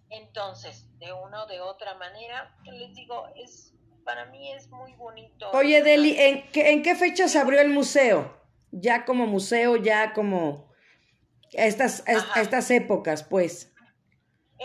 [0.10, 3.74] Entonces, de una o de otra manera, les digo, es
[4.04, 5.50] para mí es muy bonito.
[5.52, 8.38] Oye, Deli, ¿en qué, ¿en qué fecha se abrió el museo?
[8.72, 10.70] Ya como museo, ya como
[11.52, 13.73] estas, estas épocas, pues.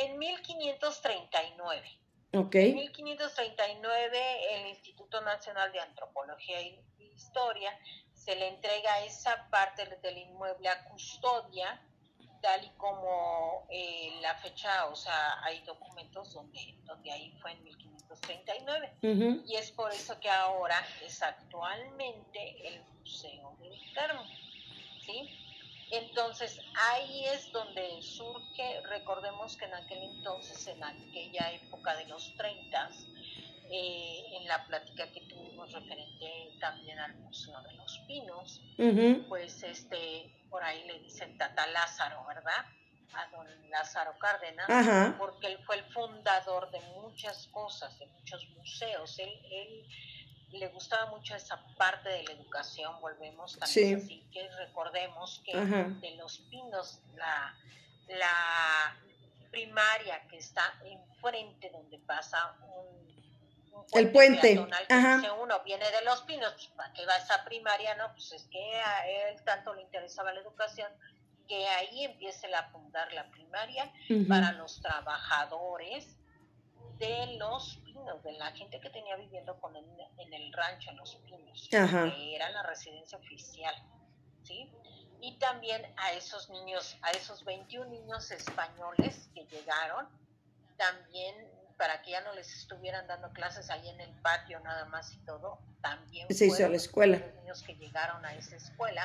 [0.01, 1.99] En 1539.
[2.35, 2.55] Ok.
[2.55, 7.77] En 1539 el Instituto Nacional de Antropología e Historia
[8.15, 11.81] se le entrega esa parte del inmueble a custodia,
[12.41, 17.65] tal y como eh, la fecha, o sea, hay documentos donde, donde ahí fue en
[17.65, 19.45] 1539.
[19.47, 24.27] Y es por eso que ahora es actualmente el Museo del Carmen.
[25.01, 25.48] ¿Sí?
[25.91, 26.61] Entonces
[26.93, 32.91] ahí es donde surge, recordemos que en aquel entonces, en aquella época de los 30,
[33.71, 38.63] eh, en la plática que tuvimos referente también al Museo de los Pinos,
[39.29, 42.65] pues este, por ahí le dicen Tata Lázaro, ¿verdad?
[43.15, 49.19] A don Lázaro Cárdenas, porque él fue el fundador de muchas cosas, de muchos museos.
[49.19, 49.87] Él, él
[50.53, 56.17] le gustaba mucho esa parte de la educación, volvemos también así, que recordemos que de
[56.17, 57.55] los pinos, la,
[58.09, 58.97] la
[59.51, 63.09] primaria que está enfrente donde pasa un,
[63.91, 67.95] puente el puente uno viene de los pinos, pues, ¿para qué va esa primaria?
[67.95, 70.91] No, pues es que a él tanto le interesaba la educación
[71.47, 73.91] que ahí empiece a fundar la primaria
[74.29, 76.19] para los trabajadores
[76.99, 81.17] de los pinos, de la gente que tenía viviendo con en el rancho, en los
[81.17, 83.75] pinos, que era la residencia oficial,
[84.43, 84.71] ¿sí?
[85.21, 90.09] Y también a esos niños, a esos 21 niños españoles que llegaron,
[90.77, 91.35] también
[91.77, 95.19] para que ya no les estuvieran dando clases ahí en el patio nada más y
[95.19, 97.19] todo, también se hizo a la escuela.
[97.19, 99.03] los niños que llegaron a esa escuela.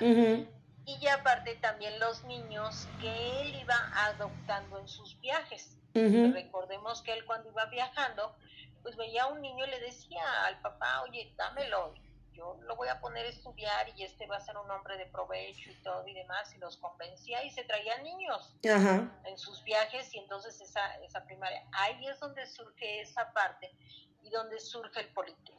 [0.86, 5.78] Y ya aparte también los niños que él iba adoptando en sus viajes.
[5.94, 8.36] Recordemos que él cuando iba viajando,
[8.84, 11.96] pues veía a un niño y le decía al papá, oye, dámelo,
[12.34, 15.06] yo lo voy a poner a estudiar y este va a ser un hombre de
[15.06, 20.14] provecho y todo y demás, y los convencía y se traían niños en sus viajes
[20.14, 23.72] y entonces esa, esa primaria, ahí es donde surge esa parte
[24.24, 25.10] y donde surge el,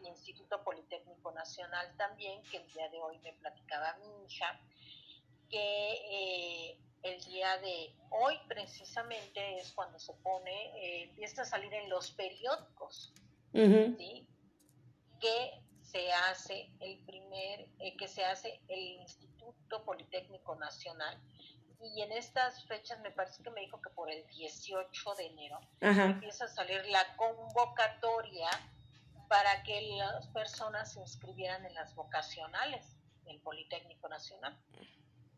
[0.07, 4.61] Instituto Politécnico Nacional también, que el día de hoy me platicaba mi hija,
[5.51, 11.73] que eh, el día de hoy precisamente es cuando se pone, eh, empieza a salir
[11.75, 13.13] en los periódicos,
[13.53, 14.27] ¿sí?
[15.21, 21.21] que se hace el primer, eh, que se hace el Instituto Politécnico Nacional.
[21.83, 25.61] Y en estas fechas me parece que me dijo que por el 18 de enero
[25.81, 28.49] empieza a salir la convocatoria
[29.29, 34.59] para que las personas se inscribieran en las vocacionales del Politécnico Nacional.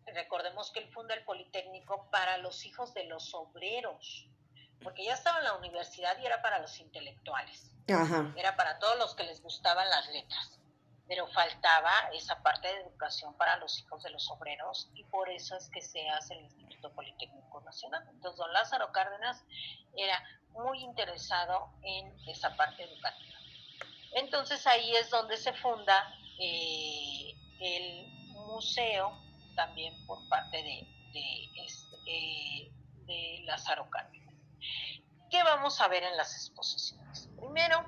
[0.06, 4.28] Recordemos que él funda el Politécnico para los hijos de los obreros,
[4.82, 7.70] porque ya estaba en la universidad y era para los intelectuales.
[7.86, 10.58] Era para todos los que les gustaban las letras.
[11.08, 15.56] Pero faltaba esa parte de educación para los hijos de los obreros y por eso
[15.56, 18.04] es que se hace el Instituto Politécnico Nacional.
[18.10, 19.44] Entonces, don Lázaro Cárdenas
[19.96, 23.36] era muy interesado en esa parte educativa.
[24.14, 29.25] Entonces, ahí es donde se funda eh, el museo
[29.56, 32.72] también por parte de, de, este, eh,
[33.06, 34.34] de Lázaro Cárdenas.
[35.28, 37.28] ¿Qué vamos a ver en las exposiciones?
[37.40, 37.84] Primero,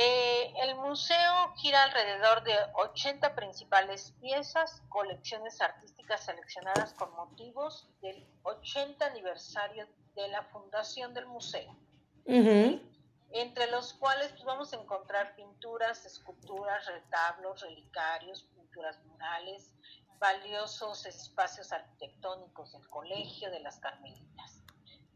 [0.00, 8.24] Eh, el museo gira alrededor de 80 principales piezas, colecciones artísticas seleccionadas con motivos del
[8.44, 11.76] 80 aniversario de la fundación del museo,
[12.24, 19.72] entre los cuales pues, vamos a encontrar pinturas, esculturas, retablos, relicarios, pinturas murales,
[20.18, 24.62] valiosos espacios arquitectónicos del colegio de las Carmelitas.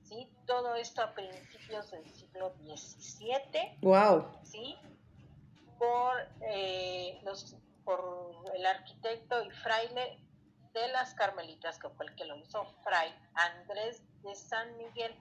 [0.02, 0.28] ¿sí?
[0.46, 3.78] Todo esto a principios del siglo XVII.
[3.82, 4.26] Wow.
[4.42, 4.76] ¿sí?
[5.78, 10.18] Por, eh, los, por el arquitecto y fraile
[10.72, 15.14] de las Carmelitas, que fue el que lo hizo, Fray Andrés de San Miguel.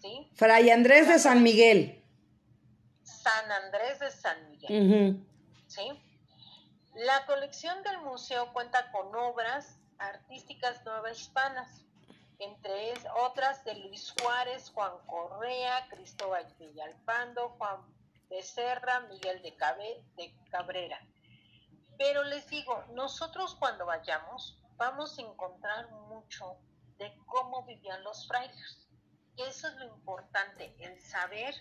[0.00, 0.28] ¿sí?
[0.34, 2.04] Fray Andrés de San Miguel.
[3.02, 5.26] San Andrés de San Miguel.
[5.66, 5.82] ¿sí?
[6.94, 11.86] La colección del museo cuenta con obras artísticas nuevas hispanas,
[12.38, 17.80] entre otras de Luis Juárez, Juan Correa, Cristóbal Villalpando, Juan
[18.28, 19.54] Becerra, Miguel de,
[20.16, 21.00] de Cabrera.
[21.96, 26.58] Pero les digo, nosotros cuando vayamos vamos a encontrar mucho
[26.98, 28.86] de cómo vivían los frailes.
[29.38, 31.54] Eso es lo importante, el saber,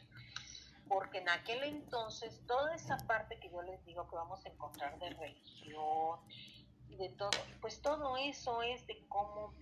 [0.92, 5.00] porque en aquel entonces toda esa parte que yo les digo que vamos a encontrar
[5.00, 6.20] de religión
[6.90, 7.30] y de todo,
[7.62, 9.54] pues todo eso es de cómo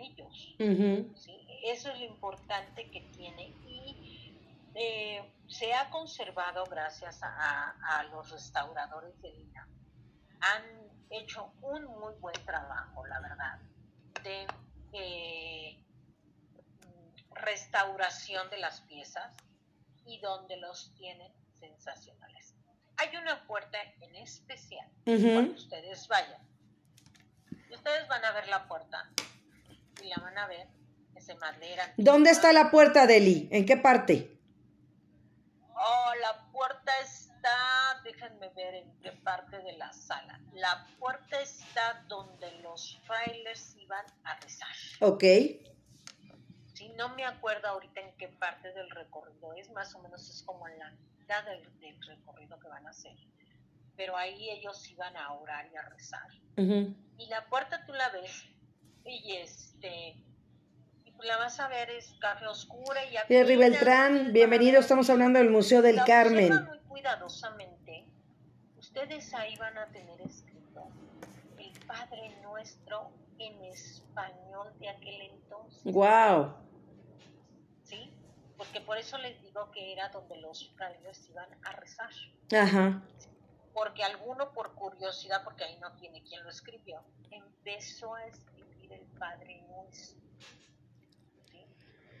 [0.00, 0.54] ellos.
[0.58, 4.38] Eso es lo importante que tiene y
[4.74, 9.68] eh, se ha conservado gracias a, los restauradores de Lina.
[10.40, 10.62] Han
[11.10, 13.58] hecho un muy buen trabajo, la verdad,
[14.22, 14.46] de
[14.92, 15.82] eh,
[17.34, 19.32] restauración de las piezas
[20.06, 22.54] y donde los tienen sensacionales.
[22.96, 26.42] Hay una puerta en especial cuando ustedes vayan.
[27.70, 29.10] Ustedes van a ver la puerta
[30.02, 30.68] y la van a ver,
[31.14, 31.92] ese madera.
[31.96, 33.48] ¿Dónde está la puerta, Deli?
[33.50, 34.30] ¿En qué parte?
[35.74, 40.40] Oh, la puerta está, déjenme ver en qué parte de la sala.
[40.54, 44.68] La puerta está donde los frailes iban a rezar.
[45.00, 45.24] Ok.
[46.96, 50.68] No me acuerdo ahorita en qué parte del recorrido es, más o menos es como
[50.68, 51.62] en la mitad del,
[52.06, 53.16] recorrido que van a hacer.
[53.96, 56.28] Pero ahí ellos iban a orar y a rezar.
[56.56, 58.48] Y la puerta tú la ves
[59.04, 60.16] y este
[61.22, 65.80] la vas a ver es café oscura y Jerry Beltrán, bienvenido, estamos hablando del Museo
[65.80, 66.52] del Carmen.
[66.66, 68.04] muy cuidadosamente,
[68.76, 70.86] ustedes ahí van a tener escrito
[71.58, 75.82] el Padre Nuestro en español de aquel entonces.
[75.84, 76.63] Wow.
[78.74, 82.10] Porque por eso les digo que era donde los frailes iban a rezar.
[82.52, 83.00] Ajá.
[83.72, 87.00] Porque alguno por curiosidad, porque ahí no tiene quien lo escribió,
[87.30, 90.20] empezó a escribir el Padre Nuestro.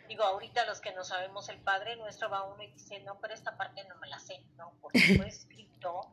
[0.06, 3.34] Digo, ahorita los que no sabemos el Padre Nuestro va uno y dice, no, pero
[3.34, 4.74] esta parte no me la sé, ¿no?
[4.80, 6.12] Porque fue escrito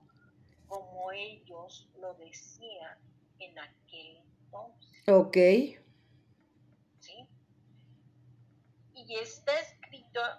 [0.65, 2.97] como ellos lo decían
[3.37, 5.07] en aquel entonces.
[5.07, 5.37] Ok.
[6.99, 7.27] ¿Sí?
[8.95, 9.53] Y está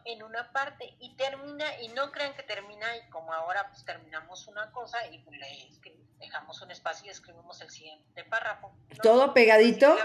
[0.04, 4.46] en una parte y termina, y no crean que termina y como ahora pues terminamos
[4.46, 5.70] una cosa y le
[6.18, 8.72] dejamos un espacio y escribimos el siguiente párrafo.
[9.02, 9.96] ¿Todo pegadito?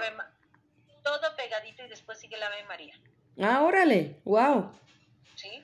[1.04, 2.96] Todo pegadito y después sigue la Ave María.
[3.42, 4.72] Ah, órale, wow.
[5.36, 5.64] ¿Sí?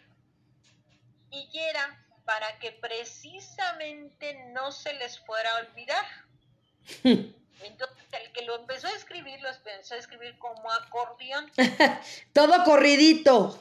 [1.32, 6.06] Y era para que precisamente no se les fuera a olvidar.
[7.64, 11.50] Entonces, el que lo empezó a escribir, lo empezó a escribir como acordeón.
[12.34, 13.60] Todo corridito.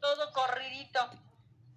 [0.00, 1.10] Todo corridito.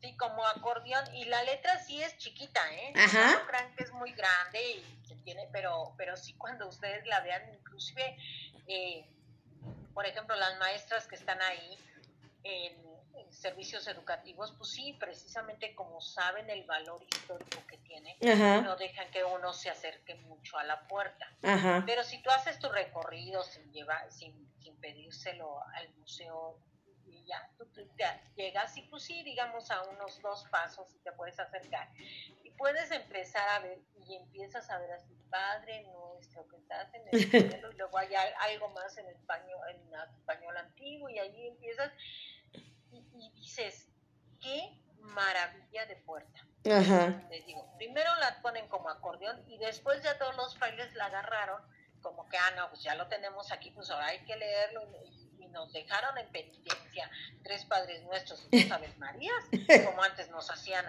[0.02, 1.16] Sí, como acordeón.
[1.16, 2.94] Y la letra sí es chiquita, ¿eh?
[2.96, 3.34] Ajá.
[3.34, 7.20] No crean que es muy grande y se tiene, pero, pero sí cuando ustedes la
[7.22, 8.18] vean, inclusive,
[8.68, 9.06] eh,
[9.94, 11.78] por ejemplo, las maestras que están ahí
[12.44, 12.92] en,
[13.30, 18.18] servicios educativos, pues sí, precisamente como saben el valor histórico que tiene,
[18.62, 21.28] no dejan que uno se acerque mucho a la puerta.
[21.42, 21.84] Ajá.
[21.86, 26.58] Pero si tú haces tu recorrido sin llevar, sin, sin pedírselo al museo
[27.26, 27.68] ya, tú,
[28.36, 31.90] llegas y pues sí, digamos a unos dos pasos y te puedes acercar.
[32.44, 37.08] Y puedes empezar a ver y empiezas a ver así, Padre nuestro que estás en
[37.12, 41.92] el cielo, y luego hay algo más en español, en español antiguo y ahí empiezas
[42.92, 43.88] y, dices,
[44.42, 46.46] qué maravilla de puerta.
[46.64, 51.62] Les digo, primero la ponen como acordeón y después ya todos los frailes la agarraron
[52.02, 55.21] como que, ah, no, pues ya lo tenemos aquí, pues ahora hay que leerlo y,
[55.52, 57.10] nos dejaron en penitencia
[57.44, 59.44] tres Padres Nuestros y dos Aves Marías,
[59.86, 60.86] como antes nos hacían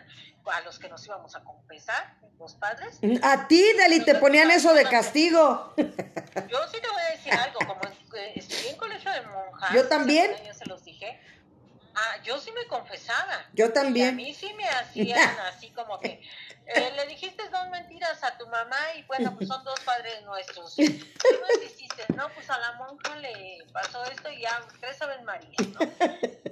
[0.46, 2.98] a los que nos íbamos a confesar, los padres.
[3.22, 5.74] A ti, Deli, te ponían eso de castigo.
[5.76, 7.80] Yo sí te voy a decir algo, como
[8.34, 9.72] estudié en colegio de monjas.
[9.72, 10.32] Yo también.
[10.44, 11.20] Yo se los dije.
[11.94, 13.44] Ah, yo sí me confesaba.
[13.52, 14.16] Yo Y a también.
[14.16, 15.18] mí sí me hacían
[15.48, 16.22] así como que
[16.66, 20.74] eh, le dijiste dos mentiras a tu mamá y bueno, pues son dos padres nuestros.
[20.76, 22.04] ¿Qué más hiciste?
[22.14, 25.80] No, pues a la monja le pasó esto y ya tres Aves María, ¿no?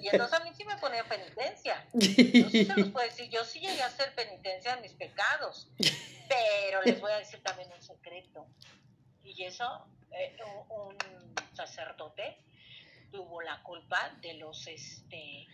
[0.01, 1.87] Y entonces a mí sí me ponía penitencia.
[1.93, 5.69] Yo sí se los puedo decir, yo sí llegué a hacer penitencia de mis pecados,
[6.29, 8.47] pero les voy a decir también un secreto.
[9.25, 10.37] Y eso, eh,
[10.69, 12.37] un, un sacerdote
[13.11, 15.47] tuvo la culpa de los, este,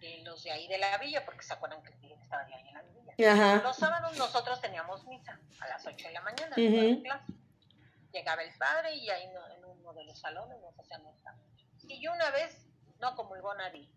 [0.00, 1.92] de los de ahí de la villa, porque se acuerdan que
[2.22, 3.32] estaba de ahí en la villa.
[3.32, 3.62] Ajá.
[3.62, 7.32] Los sábados nosotros teníamos misa a las 8 de la mañana, de clase.
[8.12, 11.34] Llegaba el padre y ahí no- en uno de los salones nos hacían misa.
[11.88, 12.56] Y yo una vez
[13.00, 13.88] no comulgó nadie.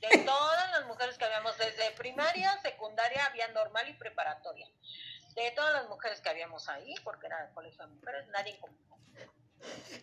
[0.00, 4.68] De todas las mujeres que habíamos, desde primaria, secundaria, había normal y preparatoria.
[5.34, 8.85] De todas las mujeres que habíamos ahí, porque era el colegio de mujeres, nadie comulgó.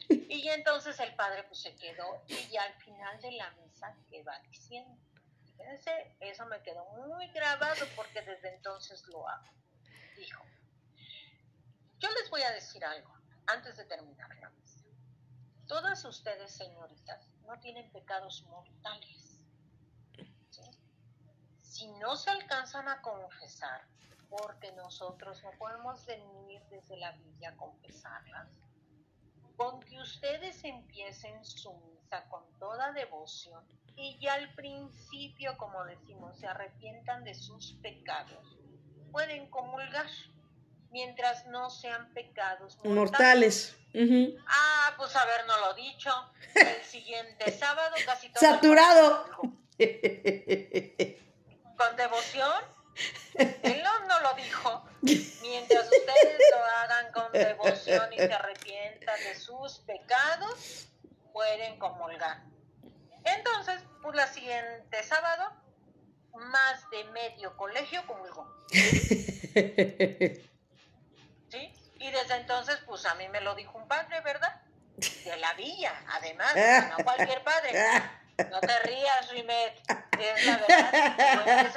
[0.10, 4.40] Y entonces el padre pues se quedó y al final de la misa, ¿qué va
[4.40, 4.98] diciendo?
[5.46, 9.48] Fíjense, eso me quedó muy grabado porque desde entonces lo hago.
[10.18, 10.44] Dijo,
[12.00, 13.14] yo les voy a decir algo
[13.48, 14.84] antes de terminar la misa.
[15.68, 19.46] Todas ustedes, señoritas, no tienen pecados mortales.
[21.62, 23.88] Si no se alcanzan a confesar,
[24.30, 28.48] porque nosotros no podemos venir desde la villa a confesarlas,
[29.58, 33.64] con que ustedes empiecen su misa con toda devoción
[33.96, 38.58] y ya al principio, como decimos, se arrepientan de sus pecados,
[39.12, 40.08] pueden comulgar
[40.92, 43.78] mientras no sean pecados mortales.
[43.94, 44.40] Mortales.
[44.48, 46.10] Ah, pues habernoslo dicho.
[46.56, 49.26] El siguiente sábado casi todo Saturado.
[51.78, 52.73] Con devoción.
[53.36, 54.86] Él no, no lo dijo.
[55.02, 60.88] Mientras ustedes lo hagan con devoción y se arrepientan de sus pecados,
[61.32, 62.42] pueden comulgar.
[63.24, 65.52] Entonces, pues la siguiente sábado,
[66.34, 68.48] más de medio colegio comulgó.
[68.70, 68.86] ¿Sí?
[72.00, 74.62] Y desde entonces, pues a mí me lo dijo un padre, ¿verdad?
[74.98, 76.54] De la villa, además,
[76.90, 77.72] no cualquier padre.
[78.38, 79.74] No te rías, Rimet.
[80.20, 81.74] Es la verdad.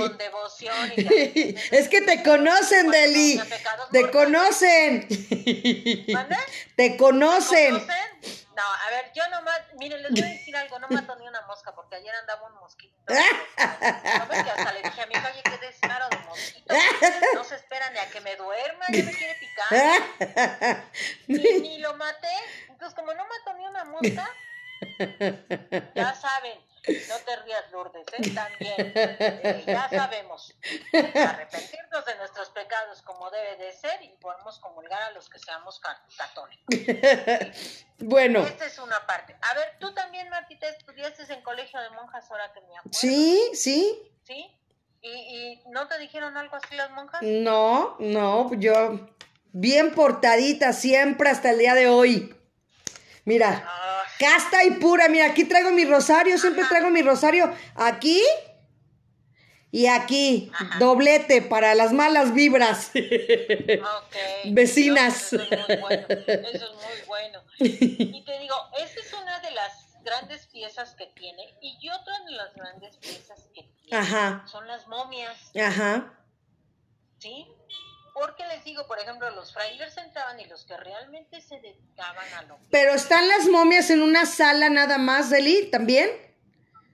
[0.00, 3.40] Con devoción y Es que te conocen, Deli.
[3.92, 5.08] Te conocen.
[6.76, 7.80] Te conocen.
[7.80, 8.48] ¿Conocen?
[8.58, 11.42] No, a ver, yo nomás, miren, les voy a decir algo, no mato ni una
[11.42, 12.92] mosca, porque ayer andaba un mosquito.
[13.06, 16.74] No ves que hasta le dije a mi oye, qué descaro de mosquito.
[17.34, 20.82] No se espera ni a que me duerma, ya me quiere picar.
[21.28, 22.34] Ni, ni lo maté.
[22.68, 24.28] Entonces, como no mato ni una mosca,
[25.94, 26.58] ya saben,
[27.08, 28.32] no te rías, Lourdes, ¿eh?
[28.34, 30.54] También, eh, ya sabemos.
[30.92, 35.80] Arrepentirnos de nuestros pecados como debe de ser y podemos comulgar a los que seamos
[35.80, 36.66] ca- católicos.
[37.98, 39.36] Bueno, Esta es una parte.
[39.42, 42.90] A ver, tú también, Martita, estudiaste en colegio de monjas ahora que me acuerdo.
[42.92, 44.12] sí, sí.
[44.24, 44.54] ¿Sí?
[45.00, 47.20] ¿Y, ¿Y no te dijeron algo así las monjas?
[47.22, 49.08] No, no, yo
[49.52, 52.34] bien portadita siempre hasta el día de hoy.
[53.28, 55.06] Mira, Ah, casta y pura.
[55.10, 58.22] Mira, aquí traigo mi rosario, siempre traigo mi rosario aquí
[59.70, 60.50] y aquí.
[60.78, 62.90] Doblete para las malas vibras.
[64.46, 65.34] Vecinas.
[65.34, 66.06] Eso es muy bueno.
[66.08, 67.42] Eso es muy bueno.
[67.58, 69.72] Y te digo, esa es una de las
[70.02, 71.42] grandes piezas que tiene.
[71.60, 75.36] Y otra de las grandes piezas que tiene Ajá, son las momias.
[75.54, 76.14] ajá.
[77.18, 77.46] ¿Sí?
[78.18, 82.42] Porque les digo, por ejemplo, los frailes entraban y los que realmente se dedicaban a
[82.42, 86.10] lo Pero están las momias en una sala nada más, Deli, ¿también?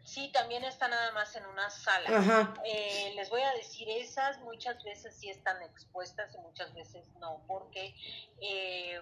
[0.04, 2.18] Sí, también está nada más en una sala.
[2.18, 2.54] Ajá.
[2.64, 7.42] Eh, les voy a decir, esas muchas veces sí están expuestas y muchas veces no,
[7.48, 7.94] porque
[8.42, 9.00] eh,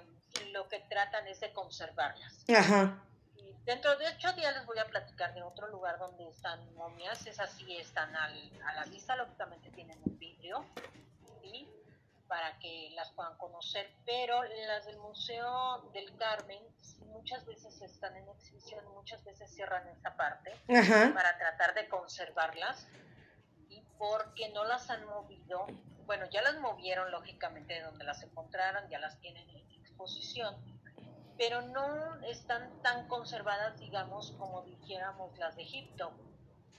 [0.52, 2.44] lo que tratan es de conservarlas.
[2.48, 3.02] Ajá.
[3.64, 7.50] Dentro de ocho días les voy a platicar de otro lugar donde están momias, esas
[7.52, 10.64] sí están al- a la vista, lógicamente tienen un vidrio,
[11.42, 11.68] ¿sí?
[12.32, 16.64] Para que las puedan conocer, pero las del Museo del Carmen
[17.08, 21.12] muchas veces están en exhibición, muchas veces cierran esta parte Ajá.
[21.12, 22.88] para tratar de conservarlas
[23.68, 25.66] y porque no las han movido,
[26.06, 30.56] bueno, ya las movieron lógicamente de donde las encontraron, ya las tienen en exposición,
[31.36, 36.10] pero no están tan conservadas, digamos, como dijéramos las de Egipto,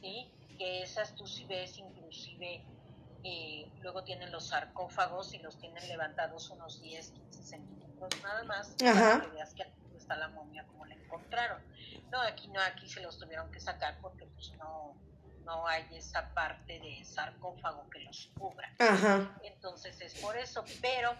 [0.01, 0.33] ¿sí?
[0.57, 2.65] Que esas tú sí ves inclusive,
[3.23, 8.75] eh, luego tienen los sarcófagos y los tienen levantados unos 10, 15 centímetros nada más,
[8.85, 9.19] Ajá.
[9.19, 11.61] para que veas que aquí está la momia como la encontraron.
[12.11, 14.95] No, aquí no, aquí se los tuvieron que sacar porque pues no,
[15.45, 18.73] no hay esa parte de sarcófago que los cubra.
[18.79, 19.37] Ajá.
[19.43, 21.13] Entonces es por eso, pero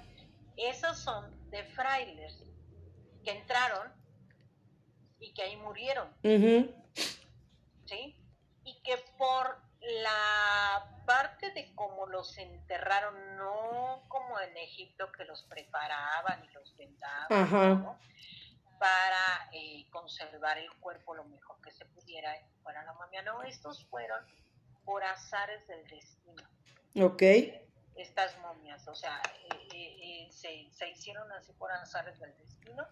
[0.57, 2.43] esos son de frailes
[3.23, 3.91] que entraron
[5.19, 6.09] y que ahí murieron.
[6.23, 6.73] ujú.
[7.85, 8.15] ¿sí?
[8.65, 9.61] Y que por
[10.03, 16.75] la parte de cómo los enterraron, no como en Egipto que los preparaban y los
[16.77, 17.99] vendaban, ¿no?
[18.79, 23.21] para eh, conservar el cuerpo lo mejor que se pudiera para la momia.
[23.21, 24.19] No, estos fueron
[24.83, 26.43] por azares del destino.
[27.01, 27.21] Ok.
[27.95, 29.21] Estas momias, o sea,
[29.73, 32.85] eh, eh, se, hicieron así por azares del destino,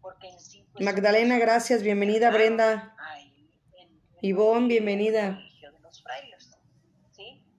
[0.00, 0.66] porque en sí...
[0.72, 2.96] Pues, Magdalena, gracias, bienvenida Brenda.
[4.22, 5.38] Ivonne, bienvenida.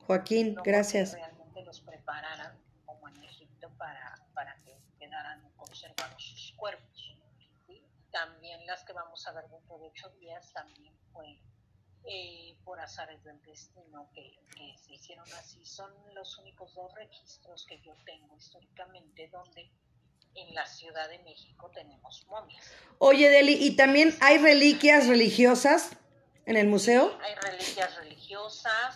[0.05, 1.13] Joaquín, gracias.
[1.13, 7.17] Realmente los prepararan como en Egipto para, para que quedaran conservados sus cuerpos.
[8.11, 11.39] También las que vamos a ver dentro de ocho días también fue
[12.05, 14.39] eh, por azares del destino que,
[14.82, 15.65] se hicieron así.
[15.65, 19.69] Son los únicos dos registros que yo tengo históricamente donde
[20.36, 22.71] en la Ciudad de México tenemos momias.
[22.99, 25.97] Oye, Deli, ¿y también hay reliquias religiosas
[26.47, 27.17] en el museo?
[27.21, 28.95] hay reliquias religiosas,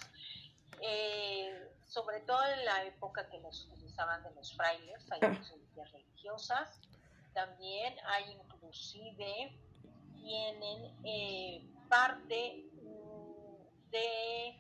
[0.81, 5.37] eh, sobre todo en la época que los utilizaban de los frailes, hay ah.
[5.51, 6.79] reliquias religiosas.
[7.33, 9.53] También hay inclusive,
[10.15, 12.65] tienen eh, parte
[13.91, 14.59] de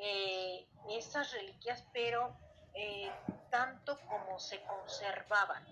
[0.00, 2.36] eh, esas reliquias, pero
[2.74, 3.10] eh,
[3.50, 5.66] tanto como se conservaban.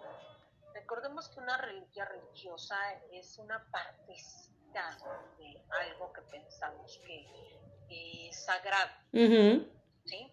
[0.74, 2.76] Recordemos que una reliquia religiosa
[3.12, 4.47] es una partecita
[5.39, 7.26] de algo que pensamos que,
[7.91, 8.91] es sagrado.
[9.12, 10.33] ¿sí?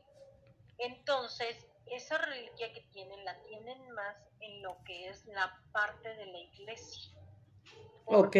[0.77, 6.25] Entonces, esa reliquia que tienen la tienen más en lo que es la parte de
[6.25, 7.13] la iglesia.
[8.05, 8.35] ok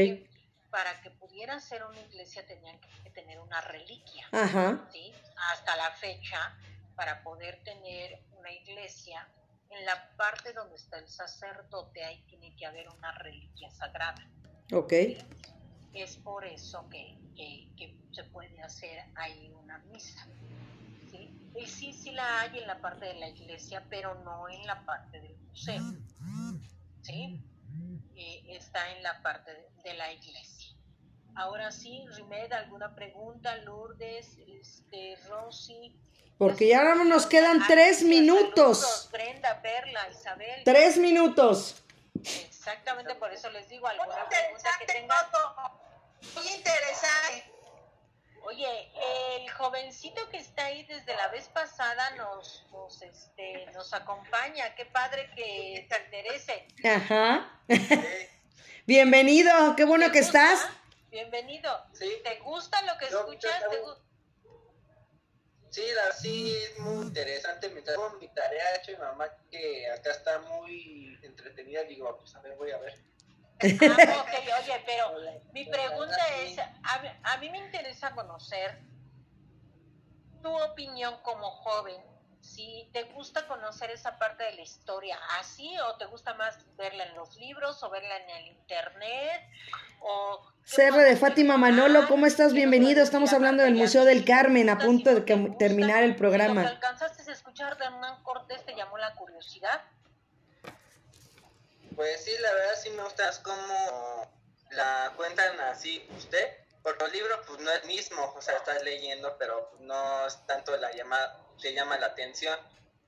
[0.76, 4.28] para que pudiera ser una iglesia tenían que tener una reliquia.
[4.92, 5.14] ¿sí?
[5.54, 6.54] Hasta la fecha,
[6.98, 9.26] para poder tener una iglesia,
[9.70, 14.28] en la parte donde está el sacerdote, ahí tiene que haber una reliquia sagrada.
[14.74, 14.92] Ok.
[15.96, 17.18] Es por eso que,
[18.12, 20.28] se puede hacer ahí una misa.
[21.10, 21.34] ¿sí?
[21.56, 24.86] Y sí, sí la hay en la parte de la iglesia, pero no en la
[24.86, 25.82] parte del museo.
[27.02, 27.42] ¿sí?
[28.16, 29.52] Eh, está en la parte
[29.84, 30.76] de la iglesia.
[31.36, 33.56] Ahora sí, Rimed, ¿alguna pregunta?
[33.58, 35.98] Lourdes, este, Rosy.
[36.38, 39.10] Porque ya no nos quedan tres minutos.
[39.12, 40.64] Brenda, Perla, Isabel.
[40.64, 41.84] Tres minutos.
[42.24, 45.18] Exactamente, por eso les digo alguna pregunta que tengan.
[46.22, 47.52] Muy interesante.
[48.44, 48.92] Oye,
[49.38, 54.76] el jovencito que está ahí desde la vez pasada nos, nos, este, nos acompaña.
[54.76, 56.68] Qué padre que te interese.
[56.84, 57.60] Ajá.
[58.86, 60.68] Bienvenido, qué bueno que estás.
[61.10, 61.72] Bienvenido.
[61.98, 63.64] ¿Te gusta lo que escuchas?
[65.72, 67.68] Sí, la, sí, es muy interesante.
[67.70, 71.84] Me traigo mi tarea hecho mi mamá que acá está muy entretenida.
[71.84, 72.98] Digo, pues a ver, voy a ver.
[73.62, 74.26] Ah,
[74.62, 75.14] oye, pero
[75.54, 78.80] mi pregunta es, a mí me interesa conocer
[80.42, 85.98] tu opinión como joven si te gusta conocer esa parte de la historia así o
[85.98, 89.42] te gusta más verla en los libros o verla en el internet
[90.00, 90.46] o
[90.78, 92.54] de Fátima Manolo, ¿cómo estás?
[92.54, 93.04] Bienvenido.
[93.04, 95.22] Estamos hablando del Museo del Carmen a punto de
[95.60, 96.62] terminar el programa.
[96.62, 99.82] Alcanzaste a escuchar de Hernán Cortés te llamó la curiosidad?
[101.96, 104.32] Pues sí, la verdad sí me gusta cómo
[104.72, 106.58] la cuentan así usted.
[106.84, 110.76] Por los libros pues no es mismo, o sea, estás leyendo, pero no es tanto
[110.78, 112.58] la llamada te llama la atención.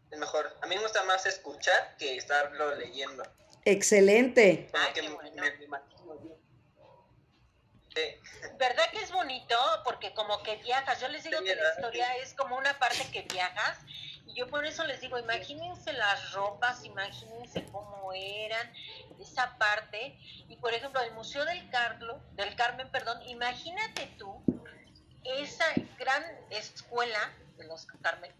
[0.09, 3.23] Es mejor, a mí me gusta más escuchar que estarlo leyendo.
[3.65, 4.69] Excelente.
[8.57, 9.55] ¿Verdad que es bonito?
[9.83, 13.23] Porque como que viajas, yo les digo que la historia es como una parte que
[13.23, 13.79] viajas
[14.35, 18.71] yo por eso les digo, imagínense las ropas, imagínense cómo eran,
[19.19, 20.17] esa parte.
[20.47, 24.43] Y por ejemplo, el Museo del Carlo, del Carmen, perdón, imagínate tú
[25.23, 25.65] esa
[25.97, 27.19] gran escuela
[27.57, 27.87] de los,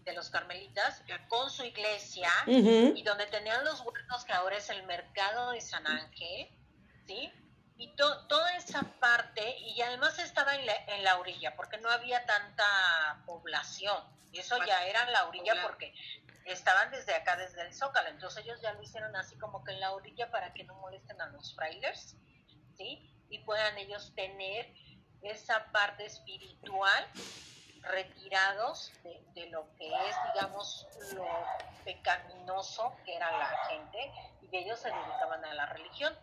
[0.04, 4.84] de los carmelitas con su iglesia y donde tenían los huertos que ahora es el
[4.84, 6.48] mercado de San Ángel,
[7.06, 7.32] ¿sí?
[7.76, 12.24] Y toda esa parte, y además estaba en la, en la orilla, porque no había
[12.26, 14.02] tanta población.
[14.32, 15.94] Y eso ya era en la orilla porque
[16.44, 18.08] estaban desde acá, desde el Zócalo.
[18.08, 21.20] Entonces ellos ya lo hicieron así como que en la orilla para que no molesten
[21.20, 22.16] a los frailers,
[22.76, 23.10] ¿sí?
[23.30, 24.72] Y puedan ellos tener
[25.22, 27.06] esa parte espiritual
[27.82, 28.92] retirados
[29.34, 31.26] de, lo que es, digamos, lo
[31.84, 34.12] pecaminoso que era la gente
[34.42, 36.16] y ellos se dedicaban a la religión,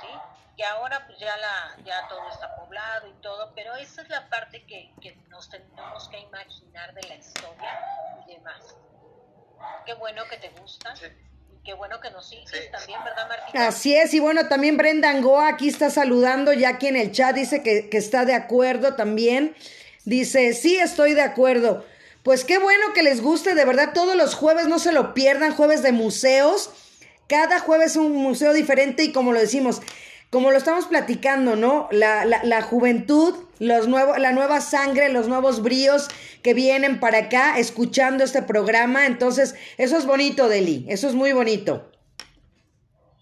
[0.00, 0.08] ¿sí?
[0.56, 4.28] Que ahora pues ya, la, ya todo está poblado y todo, pero esa es la
[4.28, 7.80] parte que, que nos tenemos que imaginar de la historia
[8.26, 8.76] y demás.
[9.86, 10.94] Qué bueno que te gusta.
[10.94, 13.68] y Qué bueno que nos sigues también, ¿verdad, Marquita?
[13.68, 17.34] Así es, y bueno, también Brenda Angoa aquí está saludando, ya aquí en el chat
[17.34, 19.54] dice que, que está de acuerdo también.
[20.04, 21.84] Dice, sí, estoy de acuerdo.
[22.22, 25.54] Pues qué bueno que les guste, de verdad, todos los jueves no se lo pierdan,
[25.54, 26.70] jueves de museos.
[27.28, 29.80] Cada jueves un museo diferente y como lo decimos,
[30.30, 31.88] como lo estamos platicando, ¿no?
[31.90, 36.08] La, la, la juventud, los nuevos, la nueva sangre, los nuevos bríos
[36.42, 39.06] que vienen para acá escuchando este programa.
[39.06, 41.90] Entonces, eso es bonito, Deli, eso es muy bonito.